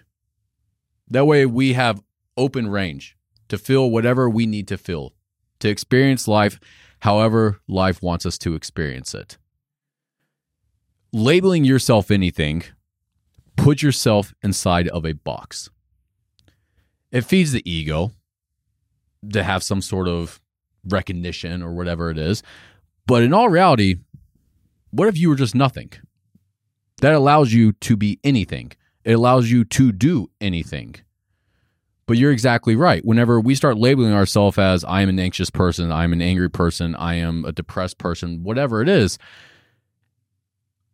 That 1.10 1.26
way 1.26 1.46
we 1.46 1.74
have 1.74 2.02
open 2.38 2.70
range 2.70 3.18
to 3.50 3.58
feel 3.58 3.90
whatever 3.90 4.30
we 4.30 4.46
need 4.46 4.68
to 4.70 4.78
feel 4.78 5.14
to 5.64 5.70
experience 5.70 6.28
life 6.28 6.60
however 7.00 7.60
life 7.68 8.02
wants 8.02 8.26
us 8.26 8.38
to 8.38 8.56
experience 8.56 9.14
it. 9.14 9.38
Labeling 11.12 11.66
yourself 11.66 12.10
anything, 12.10 12.64
put 13.58 13.82
yourself 13.82 14.34
inside 14.42 14.88
of 14.88 15.06
a 15.06 15.14
box. 15.14 15.70
It 17.12 17.26
feeds 17.26 17.52
the 17.52 17.70
ego 17.70 18.12
to 19.32 19.44
have 19.44 19.64
some 19.64 19.82
sort 19.82 20.08
of 20.08 20.40
recognition 20.88 21.62
or 21.62 21.74
whatever 21.74 22.10
it 22.10 22.18
is. 22.18 22.42
But 23.06 23.24
in 23.24 23.34
all 23.34 23.50
reality, 23.50 23.98
what 24.92 25.08
if 25.08 25.18
you 25.18 25.30
were 25.30 25.36
just 25.36 25.56
nothing? 25.56 25.92
That 27.02 27.14
allows 27.14 27.52
you 27.52 27.74
to 27.74 27.98
be 27.98 28.20
anything. 28.24 28.72
It 29.04 29.12
allows 29.12 29.52
you 29.52 29.66
to 29.66 29.92
do 29.92 30.30
anything. 30.40 30.96
But 32.14 32.20
you're 32.20 32.32
exactly 32.32 32.76
right. 32.76 33.04
Whenever 33.04 33.40
we 33.40 33.56
start 33.56 33.80
labeling 33.80 34.14
ourselves 34.14 34.60
as 34.60 34.84
I 34.84 35.02
am 35.02 35.10
an 35.10 35.18
anxious 35.18 35.50
person, 35.50 35.92
I 35.92 36.04
am 36.04 36.14
an 36.14 36.22
angry 36.22 36.48
person, 36.48 36.94
I 36.94 37.16
am 37.16 37.44
a 37.44 37.52
depressed 37.52 37.98
person, 37.98 38.44
whatever 38.44 38.84
it 38.84 38.88
is, 38.88 39.18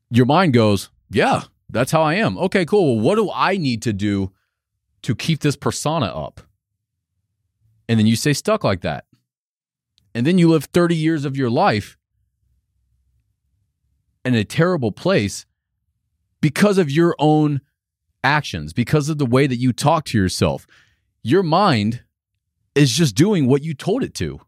your 0.09 0.25
mind 0.25 0.53
goes, 0.53 0.89
Yeah, 1.09 1.43
that's 1.69 1.91
how 1.91 2.03
I 2.03 2.13
am. 2.13 2.37
Okay, 2.37 2.63
cool. 2.63 2.95
Well, 2.95 3.03
what 3.03 3.15
do 3.15 3.29
I 3.35 3.57
need 3.57 3.81
to 3.81 3.91
do 3.91 4.31
to 5.01 5.13
keep 5.13 5.41
this 5.41 5.57
persona 5.57 6.05
up? 6.05 6.39
And 7.89 7.99
then 7.99 8.07
you 8.07 8.15
stay 8.15 8.31
stuck 8.31 8.63
like 8.63 8.79
that. 8.83 9.03
And 10.15 10.25
then 10.25 10.37
you 10.37 10.47
live 10.47 10.69
30 10.71 10.95
years 10.95 11.25
of 11.25 11.35
your 11.35 11.49
life 11.49 11.97
in 14.23 14.35
a 14.35 14.45
terrible 14.45 14.93
place 14.93 15.45
because 16.39 16.77
of 16.77 16.89
your 16.89 17.13
own 17.19 17.59
actions, 18.23 18.71
because 18.71 19.09
of 19.09 19.17
the 19.17 19.25
way 19.25 19.47
that 19.47 19.57
you 19.57 19.73
talk 19.73 20.05
to 20.05 20.17
yourself 20.17 20.65
your 21.23 21.43
mind 21.43 22.03
is 22.75 22.91
just 22.91 23.15
doing 23.15 23.47
what 23.47 23.63
you 23.63 23.73
told 23.73 24.03
it 24.03 24.13
to. 24.15 24.39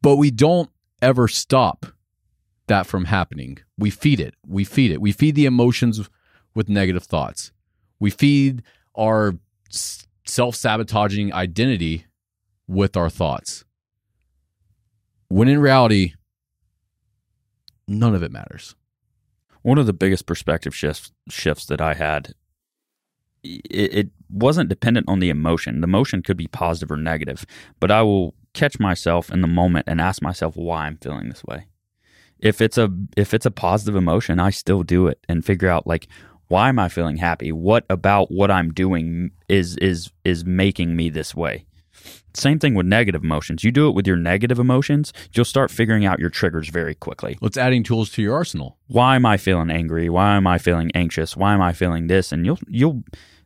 But 0.00 0.16
we 0.16 0.30
don't 0.30 0.70
ever 1.02 1.28
stop 1.28 1.86
that 2.68 2.86
from 2.86 3.06
happening. 3.06 3.58
We 3.76 3.90
feed 3.90 4.20
it. 4.20 4.34
We 4.46 4.64
feed 4.64 4.92
it. 4.92 5.00
We 5.00 5.12
feed 5.12 5.34
the 5.34 5.46
emotions 5.46 6.08
with 6.54 6.68
negative 6.68 7.04
thoughts. 7.04 7.52
We 7.98 8.10
feed 8.10 8.62
our 8.94 9.34
self 9.70 10.54
sabotaging 10.54 11.32
identity 11.32 12.06
with 12.66 12.96
our 12.96 13.10
thoughts. 13.10 13.64
When 15.28 15.48
in 15.48 15.58
reality, 15.58 16.14
none 17.86 18.14
of 18.14 18.22
it 18.22 18.30
matters. 18.30 18.74
One 19.62 19.78
of 19.78 19.86
the 19.86 19.92
biggest 19.92 20.26
perspective 20.26 20.74
shifts 20.74 21.12
shifts 21.28 21.66
that 21.66 21.80
I 21.80 21.94
had 21.94 22.34
it, 23.42 23.94
it 23.94 24.08
wasn't 24.30 24.68
dependent 24.68 25.08
on 25.08 25.20
the 25.20 25.30
emotion. 25.30 25.80
The 25.80 25.86
emotion 25.86 26.22
could 26.22 26.36
be 26.36 26.48
positive 26.48 26.90
or 26.90 26.96
negative, 26.96 27.46
but 27.80 27.90
I 27.90 28.02
will 28.02 28.34
catch 28.54 28.78
myself 28.80 29.30
in 29.30 29.40
the 29.40 29.48
moment 29.48 29.86
and 29.88 30.00
ask 30.00 30.22
myself 30.22 30.56
why 30.56 30.86
I'm 30.86 30.96
feeling 30.98 31.28
this 31.28 31.44
way. 31.44 31.66
If 32.38 32.60
it's 32.60 32.78
a 32.78 32.90
if 33.16 33.34
it's 33.34 33.46
a 33.46 33.50
positive 33.50 33.96
emotion, 33.96 34.38
I 34.38 34.50
still 34.50 34.82
do 34.82 35.06
it 35.08 35.18
and 35.28 35.44
figure 35.44 35.68
out 35.68 35.86
like 35.86 36.08
why 36.48 36.70
am 36.70 36.78
I 36.78 36.88
feeling 36.88 37.18
happy? 37.18 37.52
What 37.52 37.84
about 37.90 38.30
what 38.30 38.50
I'm 38.50 38.72
doing 38.72 39.32
is 39.48 39.76
is 39.76 40.10
is 40.24 40.44
making 40.44 40.96
me 40.96 41.10
this 41.10 41.34
way? 41.34 41.66
Same 42.38 42.58
thing 42.58 42.74
with 42.74 42.86
negative 42.86 43.24
emotions. 43.24 43.64
You 43.64 43.72
do 43.72 43.88
it 43.88 43.94
with 43.94 44.06
your 44.06 44.16
negative 44.16 44.58
emotions, 44.58 45.12
you'll 45.32 45.44
start 45.44 45.70
figuring 45.70 46.06
out 46.06 46.18
your 46.18 46.30
triggers 46.30 46.68
very 46.68 46.94
quickly. 46.94 47.36
Well, 47.40 47.48
it's 47.48 47.56
adding 47.56 47.82
tools 47.82 48.10
to 48.10 48.22
your 48.22 48.34
arsenal. 48.34 48.78
Why 48.86 49.16
am 49.16 49.26
I 49.26 49.36
feeling 49.36 49.70
angry? 49.70 50.08
Why 50.08 50.36
am 50.36 50.46
I 50.46 50.58
feeling 50.58 50.90
anxious? 50.94 51.36
Why 51.36 51.54
am 51.54 51.60
I 51.60 51.72
feeling 51.72 52.06
this? 52.06 52.30
And 52.30 52.46
you'll 52.46 52.60
you'll 52.68 53.02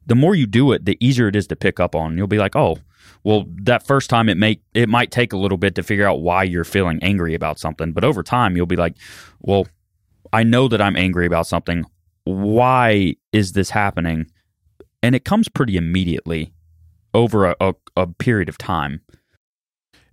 the 0.06 0.14
more 0.14 0.34
you 0.34 0.46
do 0.46 0.72
it, 0.72 0.84
the 0.84 0.98
easier 1.00 1.28
it 1.28 1.36
is 1.36 1.46
to 1.46 1.56
pick 1.56 1.80
up 1.80 1.94
on. 1.94 2.18
You'll 2.18 2.26
be 2.26 2.38
like, 2.38 2.56
oh, 2.56 2.78
well, 3.24 3.44
that 3.62 3.86
first 3.86 4.10
time 4.10 4.28
it 4.28 4.36
may 4.36 4.60
it 4.74 4.88
might 4.88 5.10
take 5.10 5.32
a 5.32 5.38
little 5.38 5.58
bit 5.58 5.74
to 5.76 5.82
figure 5.82 6.06
out 6.06 6.20
why 6.20 6.42
you're 6.42 6.64
feeling 6.64 6.98
angry 7.02 7.34
about 7.34 7.58
something, 7.58 7.92
but 7.92 8.04
over 8.04 8.22
time 8.22 8.56
you'll 8.56 8.66
be 8.66 8.76
like, 8.76 8.96
well, 9.40 9.66
I 10.32 10.42
know 10.42 10.68
that 10.68 10.80
I'm 10.82 10.96
angry 10.96 11.26
about 11.26 11.46
something. 11.46 11.84
why 12.24 13.16
is 13.32 13.52
this 13.52 13.70
happening? 13.70 14.30
And 15.02 15.14
it 15.14 15.24
comes 15.24 15.48
pretty 15.48 15.76
immediately 15.76 16.52
over 17.14 17.46
a, 17.46 17.56
a, 17.60 17.74
a 17.96 18.06
period 18.06 18.48
of 18.48 18.58
time. 18.58 19.02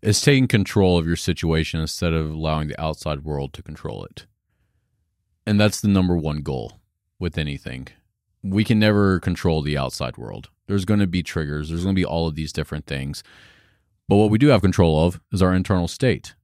It's 0.01 0.21
taking 0.21 0.47
control 0.47 0.97
of 0.97 1.05
your 1.05 1.15
situation 1.15 1.79
instead 1.79 2.13
of 2.13 2.31
allowing 2.31 2.69
the 2.69 2.81
outside 2.81 3.23
world 3.23 3.53
to 3.53 3.63
control 3.63 4.05
it. 4.05 4.25
And 5.45 5.59
that's 5.59 5.81
the 5.81 5.87
number 5.87 6.15
one 6.15 6.41
goal 6.41 6.79
with 7.19 7.37
anything. 7.37 7.87
We 8.41 8.63
can 8.63 8.79
never 8.79 9.19
control 9.19 9.61
the 9.61 9.77
outside 9.77 10.17
world. 10.17 10.49
There's 10.67 10.85
going 10.85 10.99
to 11.01 11.07
be 11.07 11.23
triggers, 11.23 11.69
there's 11.69 11.83
going 11.83 11.95
to 11.95 11.99
be 11.99 12.05
all 12.05 12.27
of 12.27 12.35
these 12.35 12.53
different 12.53 12.85
things. 12.85 13.23
But 14.07 14.17
what 14.17 14.29
we 14.29 14.37
do 14.37 14.47
have 14.47 14.61
control 14.61 15.05
of 15.05 15.19
is 15.31 15.41
our 15.41 15.53
internal 15.53 15.87
state 15.87 16.35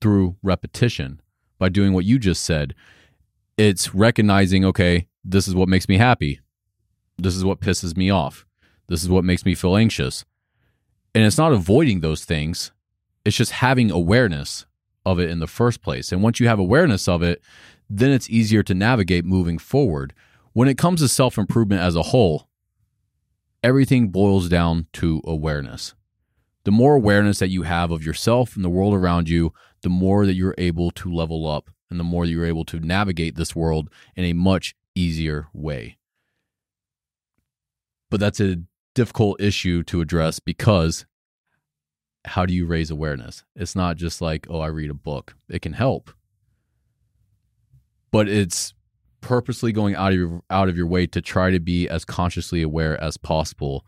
through 0.00 0.36
repetition 0.42 1.20
by 1.58 1.68
doing 1.68 1.92
what 1.92 2.04
you 2.04 2.18
just 2.18 2.44
said. 2.44 2.74
It's 3.56 3.94
recognizing, 3.94 4.64
okay, 4.64 5.08
this 5.24 5.48
is 5.48 5.54
what 5.54 5.68
makes 5.68 5.88
me 5.88 5.98
happy. 5.98 6.40
This 7.18 7.34
is 7.34 7.44
what 7.44 7.60
pisses 7.60 7.96
me 7.96 8.10
off. 8.10 8.46
This 8.88 9.02
is 9.02 9.08
what 9.08 9.24
makes 9.24 9.44
me 9.44 9.54
feel 9.54 9.76
anxious. 9.76 10.24
And 11.14 11.24
it's 11.24 11.38
not 11.38 11.52
avoiding 11.52 12.00
those 12.00 12.24
things, 12.24 12.72
it's 13.24 13.36
just 13.36 13.52
having 13.52 13.90
awareness 13.90 14.66
of 15.04 15.18
it 15.18 15.30
in 15.30 15.40
the 15.40 15.46
first 15.46 15.82
place. 15.82 16.12
And 16.12 16.22
once 16.22 16.40
you 16.40 16.48
have 16.48 16.58
awareness 16.58 17.08
of 17.08 17.22
it, 17.22 17.42
then 17.88 18.10
it's 18.10 18.30
easier 18.30 18.62
to 18.62 18.74
navigate 18.74 19.24
moving 19.24 19.58
forward. 19.58 20.14
When 20.52 20.68
it 20.68 20.78
comes 20.78 21.00
to 21.00 21.08
self 21.08 21.38
improvement 21.38 21.82
as 21.82 21.96
a 21.96 22.02
whole, 22.02 22.48
everything 23.62 24.08
boils 24.08 24.48
down 24.48 24.86
to 24.94 25.22
awareness. 25.24 25.94
The 26.64 26.70
more 26.70 26.94
awareness 26.94 27.38
that 27.38 27.48
you 27.48 27.62
have 27.62 27.90
of 27.90 28.04
yourself 28.04 28.56
and 28.56 28.64
the 28.64 28.70
world 28.70 28.94
around 28.94 29.28
you, 29.28 29.52
the 29.82 29.88
more 29.88 30.26
that 30.26 30.34
you're 30.34 30.54
able 30.58 30.90
to 30.92 31.12
level 31.12 31.46
up 31.46 31.70
and 31.90 31.98
the 31.98 32.04
more 32.04 32.26
that 32.26 32.32
you're 32.32 32.44
able 32.44 32.64
to 32.66 32.80
navigate 32.80 33.36
this 33.36 33.56
world 33.56 33.88
in 34.16 34.24
a 34.24 34.32
much 34.34 34.74
easier 34.94 35.48
way. 35.52 35.96
But 38.10 38.20
that's 38.20 38.40
a 38.40 38.58
difficult 38.94 39.40
issue 39.40 39.82
to 39.84 40.00
address 40.00 40.40
because 40.40 41.06
how 42.24 42.46
do 42.46 42.54
you 42.54 42.66
raise 42.66 42.90
awareness? 42.90 43.44
It's 43.54 43.76
not 43.76 43.96
just 43.96 44.20
like, 44.20 44.46
oh, 44.50 44.60
I 44.60 44.66
read 44.66 44.90
a 44.90 44.94
book. 44.94 45.34
It 45.48 45.62
can 45.62 45.72
help. 45.72 46.10
But 48.10 48.28
it's 48.28 48.74
purposely 49.20 49.72
going 49.72 49.94
out 49.94 50.12
of 50.12 50.18
your 50.18 50.42
out 50.48 50.68
of 50.68 50.76
your 50.76 50.86
way 50.86 51.06
to 51.06 51.20
try 51.20 51.50
to 51.50 51.60
be 51.60 51.88
as 51.88 52.04
consciously 52.04 52.62
aware 52.62 53.00
as 53.02 53.16
possible 53.16 53.84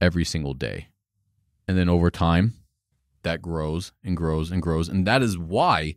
every 0.00 0.24
single 0.24 0.54
day. 0.54 0.88
And 1.68 1.78
then 1.78 1.88
over 1.88 2.10
time, 2.10 2.54
that 3.22 3.42
grows 3.42 3.92
and 4.02 4.16
grows 4.16 4.50
and 4.50 4.60
grows. 4.60 4.88
And 4.88 5.06
that 5.06 5.22
is 5.22 5.38
why 5.38 5.94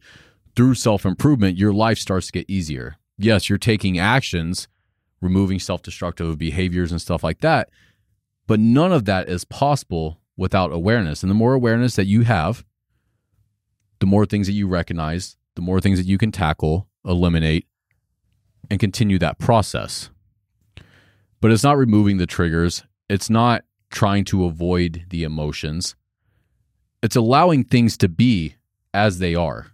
through 0.55 0.75
self-improvement, 0.75 1.57
your 1.57 1.73
life 1.73 1.97
starts 1.97 2.27
to 2.27 2.31
get 2.31 2.49
easier. 2.49 2.97
Yes, 3.17 3.49
you're 3.49 3.57
taking 3.57 3.97
actions, 3.99 4.67
removing 5.25 5.59
self-destructive 5.59 6.37
behaviors 6.37 6.91
and 6.91 7.01
stuff 7.01 7.23
like 7.23 7.41
that, 7.41 7.69
but 8.47 8.59
none 8.59 8.93
of 8.93 9.05
that 9.05 9.27
is 9.27 9.43
possible 9.43 10.21
without 10.37 10.71
awareness. 10.71 11.23
And 11.23 11.29
the 11.29 11.35
more 11.35 11.53
awareness 11.53 11.95
that 11.97 12.05
you 12.05 12.21
have, 12.21 12.63
the 13.99 14.05
more 14.05 14.25
things 14.25 14.47
that 14.47 14.53
you 14.53 14.67
recognize, 14.67 15.35
the 15.55 15.61
more 15.61 15.81
things 15.81 15.97
that 15.97 16.07
you 16.07 16.17
can 16.17 16.31
tackle, 16.31 16.87
eliminate, 17.05 17.67
and 18.69 18.79
continue 18.79 19.19
that 19.19 19.39
process. 19.39 20.09
But 21.41 21.51
it's 21.51 21.63
not 21.63 21.77
removing 21.77 22.17
the 22.17 22.25
triggers, 22.25 22.83
it's 23.09 23.29
not 23.29 23.63
trying 23.89 24.25
to 24.25 24.45
avoid 24.45 25.05
the 25.09 25.23
emotions. 25.23 25.95
It's 27.01 27.15
allowing 27.15 27.63
things 27.63 27.97
to 27.97 28.09
be 28.09 28.55
as 28.93 29.19
they 29.19 29.35
are. 29.35 29.67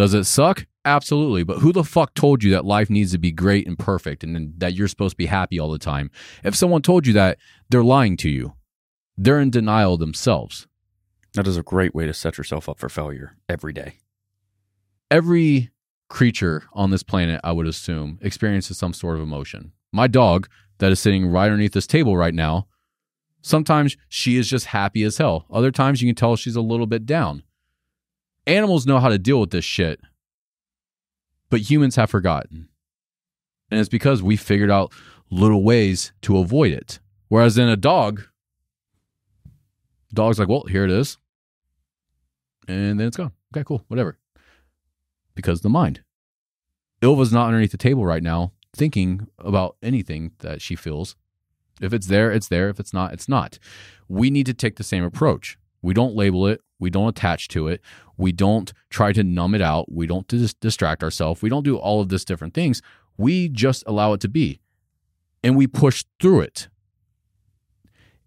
Does 0.00 0.14
it 0.14 0.24
suck? 0.24 0.66
Absolutely. 0.84 1.44
But 1.44 1.58
who 1.58 1.72
the 1.72 1.84
fuck 1.84 2.14
told 2.14 2.42
you 2.42 2.50
that 2.52 2.64
life 2.64 2.88
needs 2.88 3.12
to 3.12 3.18
be 3.18 3.32
great 3.32 3.66
and 3.66 3.78
perfect 3.78 4.24
and 4.24 4.54
that 4.58 4.72
you're 4.72 4.88
supposed 4.88 5.12
to 5.12 5.16
be 5.16 5.26
happy 5.26 5.60
all 5.60 5.70
the 5.70 5.78
time? 5.78 6.10
If 6.42 6.54
someone 6.54 6.80
told 6.80 7.06
you 7.06 7.12
that, 7.12 7.38
they're 7.68 7.84
lying 7.84 8.16
to 8.18 8.30
you 8.30 8.54
they're 9.22 9.38
in 9.38 9.50
denial 9.50 9.98
themselves. 9.98 10.66
That 11.34 11.46
is 11.46 11.58
a 11.58 11.62
great 11.62 11.94
way 11.94 12.06
to 12.06 12.14
set 12.14 12.38
yourself 12.38 12.70
up 12.70 12.78
for 12.78 12.88
failure 12.88 13.36
every 13.50 13.74
day. 13.74 13.98
Every 15.10 15.70
creature 16.08 16.64
on 16.72 16.90
this 16.90 17.02
planet, 17.02 17.38
I 17.44 17.52
would 17.52 17.66
assume, 17.66 18.18
experiences 18.22 18.78
some 18.78 18.94
sort 18.94 19.16
of 19.16 19.22
emotion. 19.22 19.72
My 19.92 20.06
dog, 20.06 20.48
that 20.78 20.90
is 20.90 21.00
sitting 21.00 21.26
right 21.26 21.44
underneath 21.44 21.74
this 21.74 21.86
table 21.86 22.16
right 22.16 22.32
now, 22.32 22.66
sometimes 23.42 23.98
she 24.08 24.38
is 24.38 24.48
just 24.48 24.66
happy 24.66 25.04
as 25.04 25.18
hell. 25.18 25.44
Other 25.50 25.70
times 25.70 26.00
you 26.00 26.08
can 26.08 26.16
tell 26.16 26.34
she's 26.36 26.56
a 26.56 26.62
little 26.62 26.86
bit 26.86 27.04
down. 27.04 27.42
Animals 28.46 28.86
know 28.86 28.98
how 28.98 29.08
to 29.08 29.18
deal 29.18 29.40
with 29.40 29.50
this 29.50 29.64
shit, 29.64 30.00
but 31.50 31.70
humans 31.70 31.96
have 31.96 32.10
forgotten. 32.10 32.68
And 33.70 33.78
it's 33.78 33.88
because 33.88 34.22
we 34.22 34.36
figured 34.36 34.70
out 34.70 34.92
little 35.30 35.62
ways 35.62 36.12
to 36.22 36.38
avoid 36.38 36.72
it. 36.72 36.98
Whereas 37.28 37.56
in 37.58 37.68
a 37.68 37.76
dog, 37.76 38.22
Dog's 40.12 40.38
like, 40.38 40.48
well, 40.48 40.64
here 40.64 40.84
it 40.84 40.90
is. 40.90 41.18
And 42.66 42.98
then 42.98 43.06
it's 43.06 43.16
gone. 43.16 43.32
Okay, 43.54 43.64
cool, 43.64 43.84
whatever. 43.88 44.18
Because 45.34 45.60
the 45.60 45.68
mind. 45.68 46.02
Ilva's 47.02 47.32
not 47.32 47.46
underneath 47.46 47.72
the 47.72 47.78
table 47.78 48.04
right 48.04 48.22
now 48.22 48.52
thinking 48.74 49.28
about 49.38 49.76
anything 49.82 50.32
that 50.40 50.60
she 50.60 50.76
feels. 50.76 51.16
If 51.80 51.92
it's 51.92 52.06
there, 52.08 52.30
it's 52.30 52.48
there. 52.48 52.68
If 52.68 52.78
it's 52.78 52.92
not, 52.92 53.12
it's 53.12 53.28
not. 53.28 53.58
We 54.08 54.30
need 54.30 54.46
to 54.46 54.54
take 54.54 54.76
the 54.76 54.84
same 54.84 55.04
approach. 55.04 55.58
We 55.82 55.94
don't 55.94 56.14
label 56.14 56.46
it. 56.46 56.60
We 56.80 56.90
don't 56.90 57.08
attach 57.08 57.48
to 57.48 57.68
it. 57.68 57.80
We 58.16 58.32
don't 58.32 58.72
try 58.88 59.12
to 59.12 59.22
numb 59.22 59.54
it 59.54 59.62
out. 59.62 59.92
We 59.92 60.06
don't 60.06 60.26
dis- 60.26 60.54
distract 60.54 61.04
ourselves. 61.04 61.42
We 61.42 61.48
don't 61.48 61.62
do 61.62 61.76
all 61.76 62.00
of 62.00 62.08
this 62.08 62.24
different 62.24 62.54
things. 62.54 62.82
We 63.16 63.48
just 63.48 63.84
allow 63.86 64.14
it 64.14 64.20
to 64.22 64.28
be. 64.28 64.60
And 65.44 65.56
we 65.56 65.66
push 65.66 66.04
through 66.18 66.40
it 66.40 66.68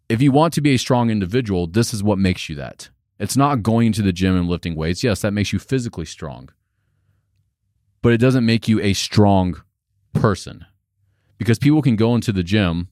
if 0.09 0.21
you 0.21 0.31
want 0.31 0.53
to 0.53 0.61
be 0.61 0.73
a 0.73 0.77
strong 0.77 1.09
individual, 1.09 1.67
this 1.67 1.93
is 1.93 2.03
what 2.03 2.19
makes 2.19 2.49
you 2.49 2.55
that. 2.55 2.89
It's 3.19 3.37
not 3.37 3.63
going 3.63 3.91
to 3.93 4.01
the 4.01 4.13
gym 4.13 4.35
and 4.35 4.47
lifting 4.47 4.75
weights. 4.75 5.03
Yes, 5.03 5.21
that 5.21 5.33
makes 5.33 5.53
you 5.53 5.59
physically 5.59 6.05
strong, 6.05 6.49
but 8.01 8.13
it 8.13 8.17
doesn't 8.17 8.45
make 8.45 8.67
you 8.67 8.79
a 8.81 8.93
strong 8.93 9.61
person 10.13 10.65
because 11.37 11.57
people 11.57 11.81
can 11.81 11.95
go 11.95 12.15
into 12.15 12.31
the 12.31 12.43
gym, 12.43 12.89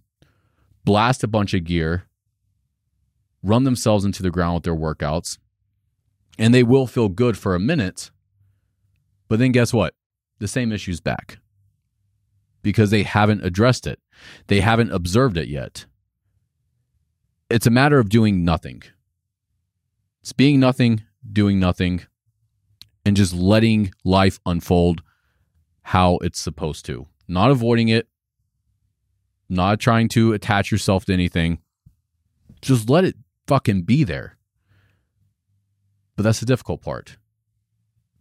blast 0.86 1.24
a 1.24 1.28
bunch 1.28 1.54
of 1.54 1.64
gear, 1.64 2.08
run 3.44 3.66
themselves 3.66 4.06
into 4.06 4.24
the 4.24 4.32
ground 4.32 4.56
with 4.56 4.64
their 4.64 4.76
workouts, 4.76 5.38
and 6.38 6.54
they 6.54 6.64
will 6.64 6.88
feel 6.88 7.10
good 7.10 7.38
for 7.38 7.56
a 7.56 7.60
minute. 7.60 8.12
But 9.28 9.40
then 9.40 9.52
guess 9.52 9.74
what? 9.74 9.94
The 10.40 10.48
same 10.48 10.72
issue's 10.72 11.00
back 11.00 11.40
because 12.64 12.92
they 12.92 13.04
haven't 13.04 13.44
addressed 13.44 13.88
it, 13.88 14.00
they 14.48 14.60
haven't 14.60 14.92
observed 14.92 15.38
it 15.38 15.48
yet 15.48 15.86
it's 17.52 17.68
a 17.68 17.72
matter 17.72 18.00
of 18.00 18.10
doing 18.10 18.44
nothing. 18.44 18.82
It's 20.22 20.34
being 20.34 20.60
nothing, 20.60 21.04
doing 21.32 21.60
nothing, 21.60 22.02
and 23.06 23.16
just 23.16 23.34
letting 23.34 23.92
life 24.04 24.40
unfold 24.46 25.04
how 25.84 26.18
it's 26.18 26.40
supposed 26.40 26.86
to. 26.86 27.08
Not 27.28 27.52
avoiding 27.52 27.90
it, 27.90 28.08
not 29.50 29.80
trying 29.80 30.08
to 30.10 30.34
attach 30.34 30.72
yourself 30.72 31.06
to 31.06 31.14
anything. 31.14 31.60
Just 32.62 32.90
let 32.90 33.04
it 33.04 33.16
fucking 33.48 33.84
be 33.84 34.04
there. 34.04 34.38
But 36.22 36.26
that's 36.26 36.40
the 36.40 36.46
difficult 36.46 36.84
part 36.84 37.18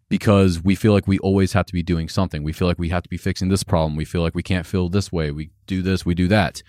because 0.09 0.65
we 0.65 0.75
feel 0.75 0.95
like 0.95 1.07
we 1.07 1.19
always 1.19 1.53
have 1.53 1.67
to 1.67 1.75
be 1.75 1.83
doing 1.83 2.09
something. 2.09 2.43
We 2.43 2.55
feel 2.55 2.67
like 2.67 2.79
we 2.79 2.89
have 2.89 3.03
to 3.03 3.11
be 3.11 3.19
fixing 3.19 3.51
this 3.51 3.63
problem. 3.63 3.95
We 3.95 4.07
feel 4.07 4.23
like 4.23 4.35
we 4.35 4.43
can't 4.43 4.65
feel 4.65 4.89
this 4.89 5.13
way. 5.13 5.31
We 5.31 5.51
do 5.67 5.83
this, 5.83 6.07
we 6.07 6.15
do 6.15 6.27
that. 6.29 6.63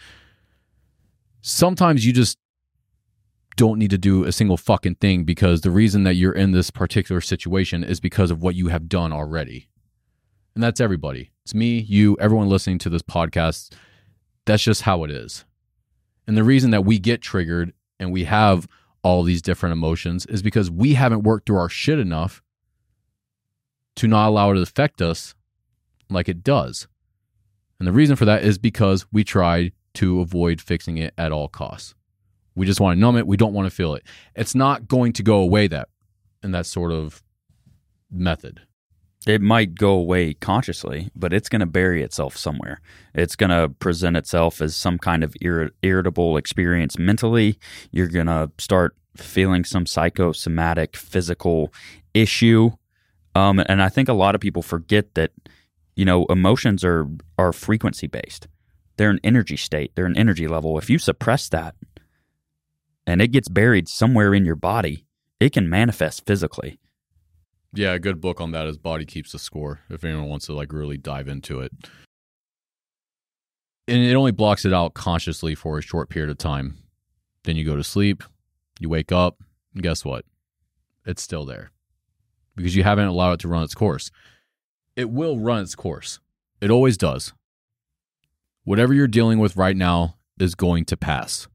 Sometimes 1.40 2.06
you 2.06 2.12
just 2.12 2.38
don't 3.56 3.80
need 3.80 3.92
to 3.92 3.98
do 3.98 4.26
a 4.26 4.34
single 4.34 4.58
fucking 4.58 4.96
thing 4.96 5.24
because 5.24 5.62
the 5.62 5.72
reason 5.72 6.04
that 6.04 6.16
you're 6.16 6.34
in 6.34 6.52
this 6.52 6.70
particular 6.70 7.22
situation 7.22 7.82
is 7.82 8.02
because 8.02 8.30
of 8.30 8.42
what 8.42 8.56
you 8.56 8.68
have 8.68 8.90
done 8.90 9.14
already. 9.14 9.70
And 10.54 10.62
that's 10.62 10.82
everybody. 10.82 11.32
It's 11.46 11.56
me, 11.56 11.80
you, 11.80 12.18
everyone 12.20 12.50
listening 12.50 12.80
to 12.80 12.90
this 12.90 13.04
podcast. 13.04 13.72
That's 14.46 14.64
just 14.64 14.82
how 14.82 15.06
it 15.06 15.12
is. 15.12 15.46
And 16.28 16.36
the 16.36 16.44
reason 16.44 16.72
that 16.72 16.84
we 16.84 17.00
get 17.00 17.22
triggered 17.22 17.72
and 18.02 18.12
we 18.12 18.26
have 18.26 18.68
all 19.04 19.24
these 19.24 19.42
different 19.42 19.74
emotions 19.74 20.26
is 20.28 20.42
because 20.42 20.70
we 20.70 20.94
haven't 20.94 21.24
worked 21.24 21.48
through 21.48 21.58
our 21.58 21.70
shit 21.70 22.00
enough 22.00 22.42
to 23.96 24.08
not 24.08 24.30
allow 24.30 24.52
it 24.52 24.56
to 24.56 24.62
affect 24.62 25.02
us 25.02 25.36
like 26.10 26.30
it 26.30 26.44
does. 26.44 26.88
And 27.80 27.88
the 27.88 27.92
reason 27.92 28.16
for 28.16 28.26
that 28.26 28.44
is 28.44 28.58
because 28.58 29.06
we 29.12 29.24
tried 29.24 29.74
to 29.96 30.22
avoid 30.22 30.62
fixing 30.62 30.98
it 30.98 31.14
at 31.18 31.32
all 31.32 31.48
costs. 31.48 31.96
We 32.56 32.66
just 32.66 32.80
want 32.80 32.96
to 32.96 33.00
numb 33.00 33.18
it. 33.18 33.28
We 33.28 33.38
don't 33.38 33.54
want 33.54 33.66
to 33.70 33.76
feel 33.76 33.96
it. 33.96 34.04
It's 34.36 34.54
not 34.56 34.88
going 34.88 35.14
to 35.14 35.24
go 35.24 35.38
away 35.38 35.68
that 35.68 35.90
in 36.44 36.52
that 36.52 36.66
sort 36.66 36.92
of 36.92 37.24
method. 38.12 38.62
It 39.28 39.42
might 39.42 39.76
go 39.76 39.92
away 39.92 40.34
consciously, 40.34 41.12
but 41.16 41.32
it's 41.32 41.50
going 41.50 41.60
to 41.60 41.68
bury 41.68 42.02
itself 42.02 42.36
somewhere. 42.36 42.82
It's 43.14 43.36
going 43.36 43.52
to 43.52 43.70
present 43.70 44.18
itself 44.18 44.62
as 44.62 44.76
some 44.76 44.98
kind 44.98 45.24
of 45.24 45.36
ir- 45.42 45.72
irritable 45.84 46.38
experience 46.38 46.98
mentally. 46.98 47.60
You're 47.92 48.08
going 48.08 48.26
to 48.26 48.52
start 48.58 48.96
feeling 49.16 49.64
some 49.64 49.86
psychosomatic 49.86 50.96
physical 50.96 51.72
issue. 52.16 52.72
Um, 53.36 53.60
and 53.68 53.82
I 53.82 53.90
think 53.90 54.10
a 54.10 54.14
lot 54.14 54.34
of 54.34 54.42
people 54.42 54.64
forget 54.64 55.14
that 55.14 55.32
you 55.96 56.06
know, 56.06 56.26
emotions 56.26 56.84
are 56.84 57.08
are 57.38 57.54
frequency 57.54 58.08
based. 58.08 58.48
They're 58.98 59.10
an 59.10 59.20
energy 59.24 59.58
state. 59.58 59.92
They're 59.96 60.06
an 60.06 60.18
energy 60.18 60.48
level. 60.48 60.78
If 60.78 60.90
you 60.90 60.98
suppress 60.98 61.50
that 61.50 61.76
and 63.06 63.22
it 63.22 63.30
gets 63.30 63.50
buried 63.50 63.88
somewhere 63.88 64.34
in 64.34 64.46
your 64.46 64.56
body, 64.56 65.06
it 65.40 65.54
can 65.54 65.70
manifest 65.70 66.26
physically. 66.26 66.80
Yeah, 67.74 67.94
a 67.94 68.00
good 68.00 68.20
book 68.20 68.42
on 68.42 68.52
that 68.52 68.68
is 68.68 68.78
Body 68.78 69.06
Keeps 69.06 69.32
the 69.32 69.40
Score, 69.40 69.80
if 69.90 70.04
anyone 70.04 70.28
wants 70.28 70.48
to 70.48 70.54
like 70.54 70.74
really 70.74 70.98
dive 70.98 71.30
into 71.30 71.62
it. 71.62 71.72
And 73.88 74.04
it 74.04 74.14
only 74.14 74.32
blocks 74.32 74.66
it 74.66 74.74
out 74.74 74.94
consciously 74.94 75.56
for 75.56 75.78
a 75.78 75.82
short 75.82 76.10
period 76.10 76.30
of 76.30 76.38
time. 76.38 76.78
Then 77.44 77.56
you 77.56 77.64
go 77.64 77.78
to 77.78 77.84
sleep, 77.84 78.24
you 78.80 78.90
wake 78.90 79.12
up, 79.12 79.38
and 79.74 79.82
guess 79.82 80.04
what? 80.04 80.26
It's 81.06 81.22
still 81.22 81.46
there. 81.46 81.72
Because 82.56 82.76
you 82.76 82.84
haven't 82.84 83.08
allowed 83.08 83.34
it 83.34 83.40
to 83.42 83.48
run 83.48 83.64
its 83.64 83.74
course. 83.74 84.12
It 84.98 85.10
will 85.10 85.40
run 85.40 85.64
its 85.64 85.76
course. 85.76 86.20
It 86.60 86.70
always 86.70 86.98
does. 86.98 87.34
Whatever 88.66 88.94
you're 88.94 89.08
dealing 89.08 89.40
with 89.40 89.56
right 89.56 89.78
now 89.78 90.18
is 90.40 90.56
going 90.56 90.86
to 90.86 90.98
pass. 90.98 91.48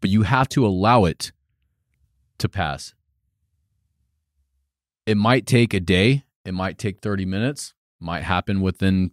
But 0.00 0.08
you 0.10 0.22
have 0.22 0.48
to 0.50 0.66
allow 0.66 1.04
it 1.04 1.30
to 2.38 2.48
pass 2.48 2.94
it 5.08 5.16
might 5.16 5.46
take 5.46 5.72
a 5.72 5.80
day, 5.80 6.22
it 6.44 6.52
might 6.52 6.76
take 6.76 7.00
30 7.00 7.24
minutes, 7.24 7.72
might 7.98 8.24
happen 8.24 8.60
within 8.60 9.12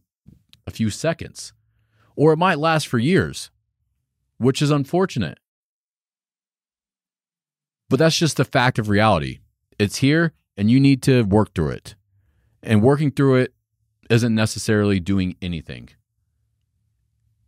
a 0.68 0.72
few 0.72 0.90
seconds, 0.90 1.54
or 2.18 2.34
it 2.34 2.38
might 2.38 2.60
last 2.60 2.86
for 2.86 3.00
years, 3.00 3.50
which 4.38 4.62
is 4.62 4.72
unfortunate. 4.72 5.40
But 7.90 8.00
that's 8.00 8.18
just 8.18 8.36
the 8.36 8.44
fact 8.44 8.78
of 8.78 8.90
reality. 8.90 9.40
It's 9.80 9.98
here 9.98 10.34
and 10.58 10.70
you 10.70 10.82
need 10.82 11.02
to 11.04 11.24
work 11.24 11.56
through 11.56 11.70
it. 11.70 11.96
And 12.62 12.82
working 12.84 13.10
through 13.10 13.36
it 13.36 13.54
isn't 14.10 14.36
necessarily 14.36 15.00
doing 15.00 15.38
anything. 15.42 15.92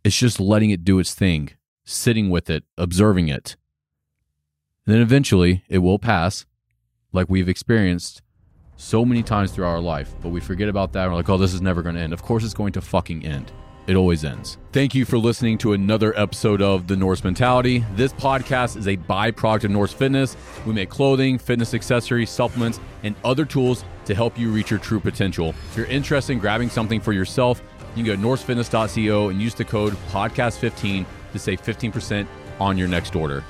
It's 0.04 0.16
just 0.16 0.40
letting 0.40 0.70
it 0.70 0.84
do 0.84 0.98
its 0.98 1.12
thing, 1.12 1.50
sitting 1.84 2.30
with 2.30 2.48
it, 2.48 2.64
observing 2.78 3.28
it. 3.28 3.56
And 4.86 4.94
then 4.94 5.02
eventually 5.02 5.64
it 5.68 5.78
will 5.78 5.98
pass, 5.98 6.46
like 7.12 7.28
we've 7.28 7.46
experienced 7.46 8.22
so 8.78 9.04
many 9.04 9.22
times 9.22 9.50
throughout 9.50 9.70
our 9.70 9.80
life, 9.80 10.14
but 10.22 10.30
we 10.30 10.40
forget 10.40 10.68
about 10.68 10.92
that. 10.92 11.08
we're 11.08 11.16
like, 11.16 11.28
oh, 11.28 11.36
this 11.36 11.52
is 11.52 11.60
never 11.60 11.82
going 11.82 11.96
to 11.96 12.00
end. 12.00 12.12
Of 12.12 12.22
course, 12.22 12.44
it's 12.44 12.54
going 12.54 12.72
to 12.72 12.80
fucking 12.80 13.26
end. 13.26 13.52
It 13.88 13.96
always 13.96 14.24
ends. 14.24 14.58
Thank 14.72 14.94
you 14.94 15.04
for 15.04 15.18
listening 15.18 15.58
to 15.58 15.72
another 15.72 16.16
episode 16.16 16.62
of 16.62 16.86
The 16.86 16.96
Norse 16.96 17.24
Mentality. 17.24 17.84
This 17.94 18.12
podcast 18.12 18.76
is 18.76 18.86
a 18.86 18.96
byproduct 18.96 19.64
of 19.64 19.70
Norse 19.72 19.92
Fitness. 19.92 20.36
We 20.64 20.74
make 20.74 20.90
clothing, 20.90 21.38
fitness 21.38 21.74
accessories, 21.74 22.30
supplements, 22.30 22.78
and 23.02 23.16
other 23.24 23.44
tools 23.44 23.84
to 24.04 24.14
help 24.14 24.38
you 24.38 24.50
reach 24.50 24.70
your 24.70 24.78
true 24.78 25.00
potential. 25.00 25.54
If 25.70 25.76
you're 25.76 25.86
interested 25.86 26.34
in 26.34 26.38
grabbing 26.38 26.68
something 26.68 27.00
for 27.00 27.12
yourself, 27.12 27.62
you 27.96 28.04
can 28.04 28.04
go 28.04 28.14
to 28.14 28.20
norsefitness.co 28.20 29.30
and 29.30 29.40
use 29.40 29.54
the 29.54 29.64
code 29.64 29.94
podcast15 30.10 31.04
to 31.32 31.38
save 31.38 31.62
15% 31.62 32.26
on 32.60 32.78
your 32.78 32.88
next 32.88 33.16
order. 33.16 33.42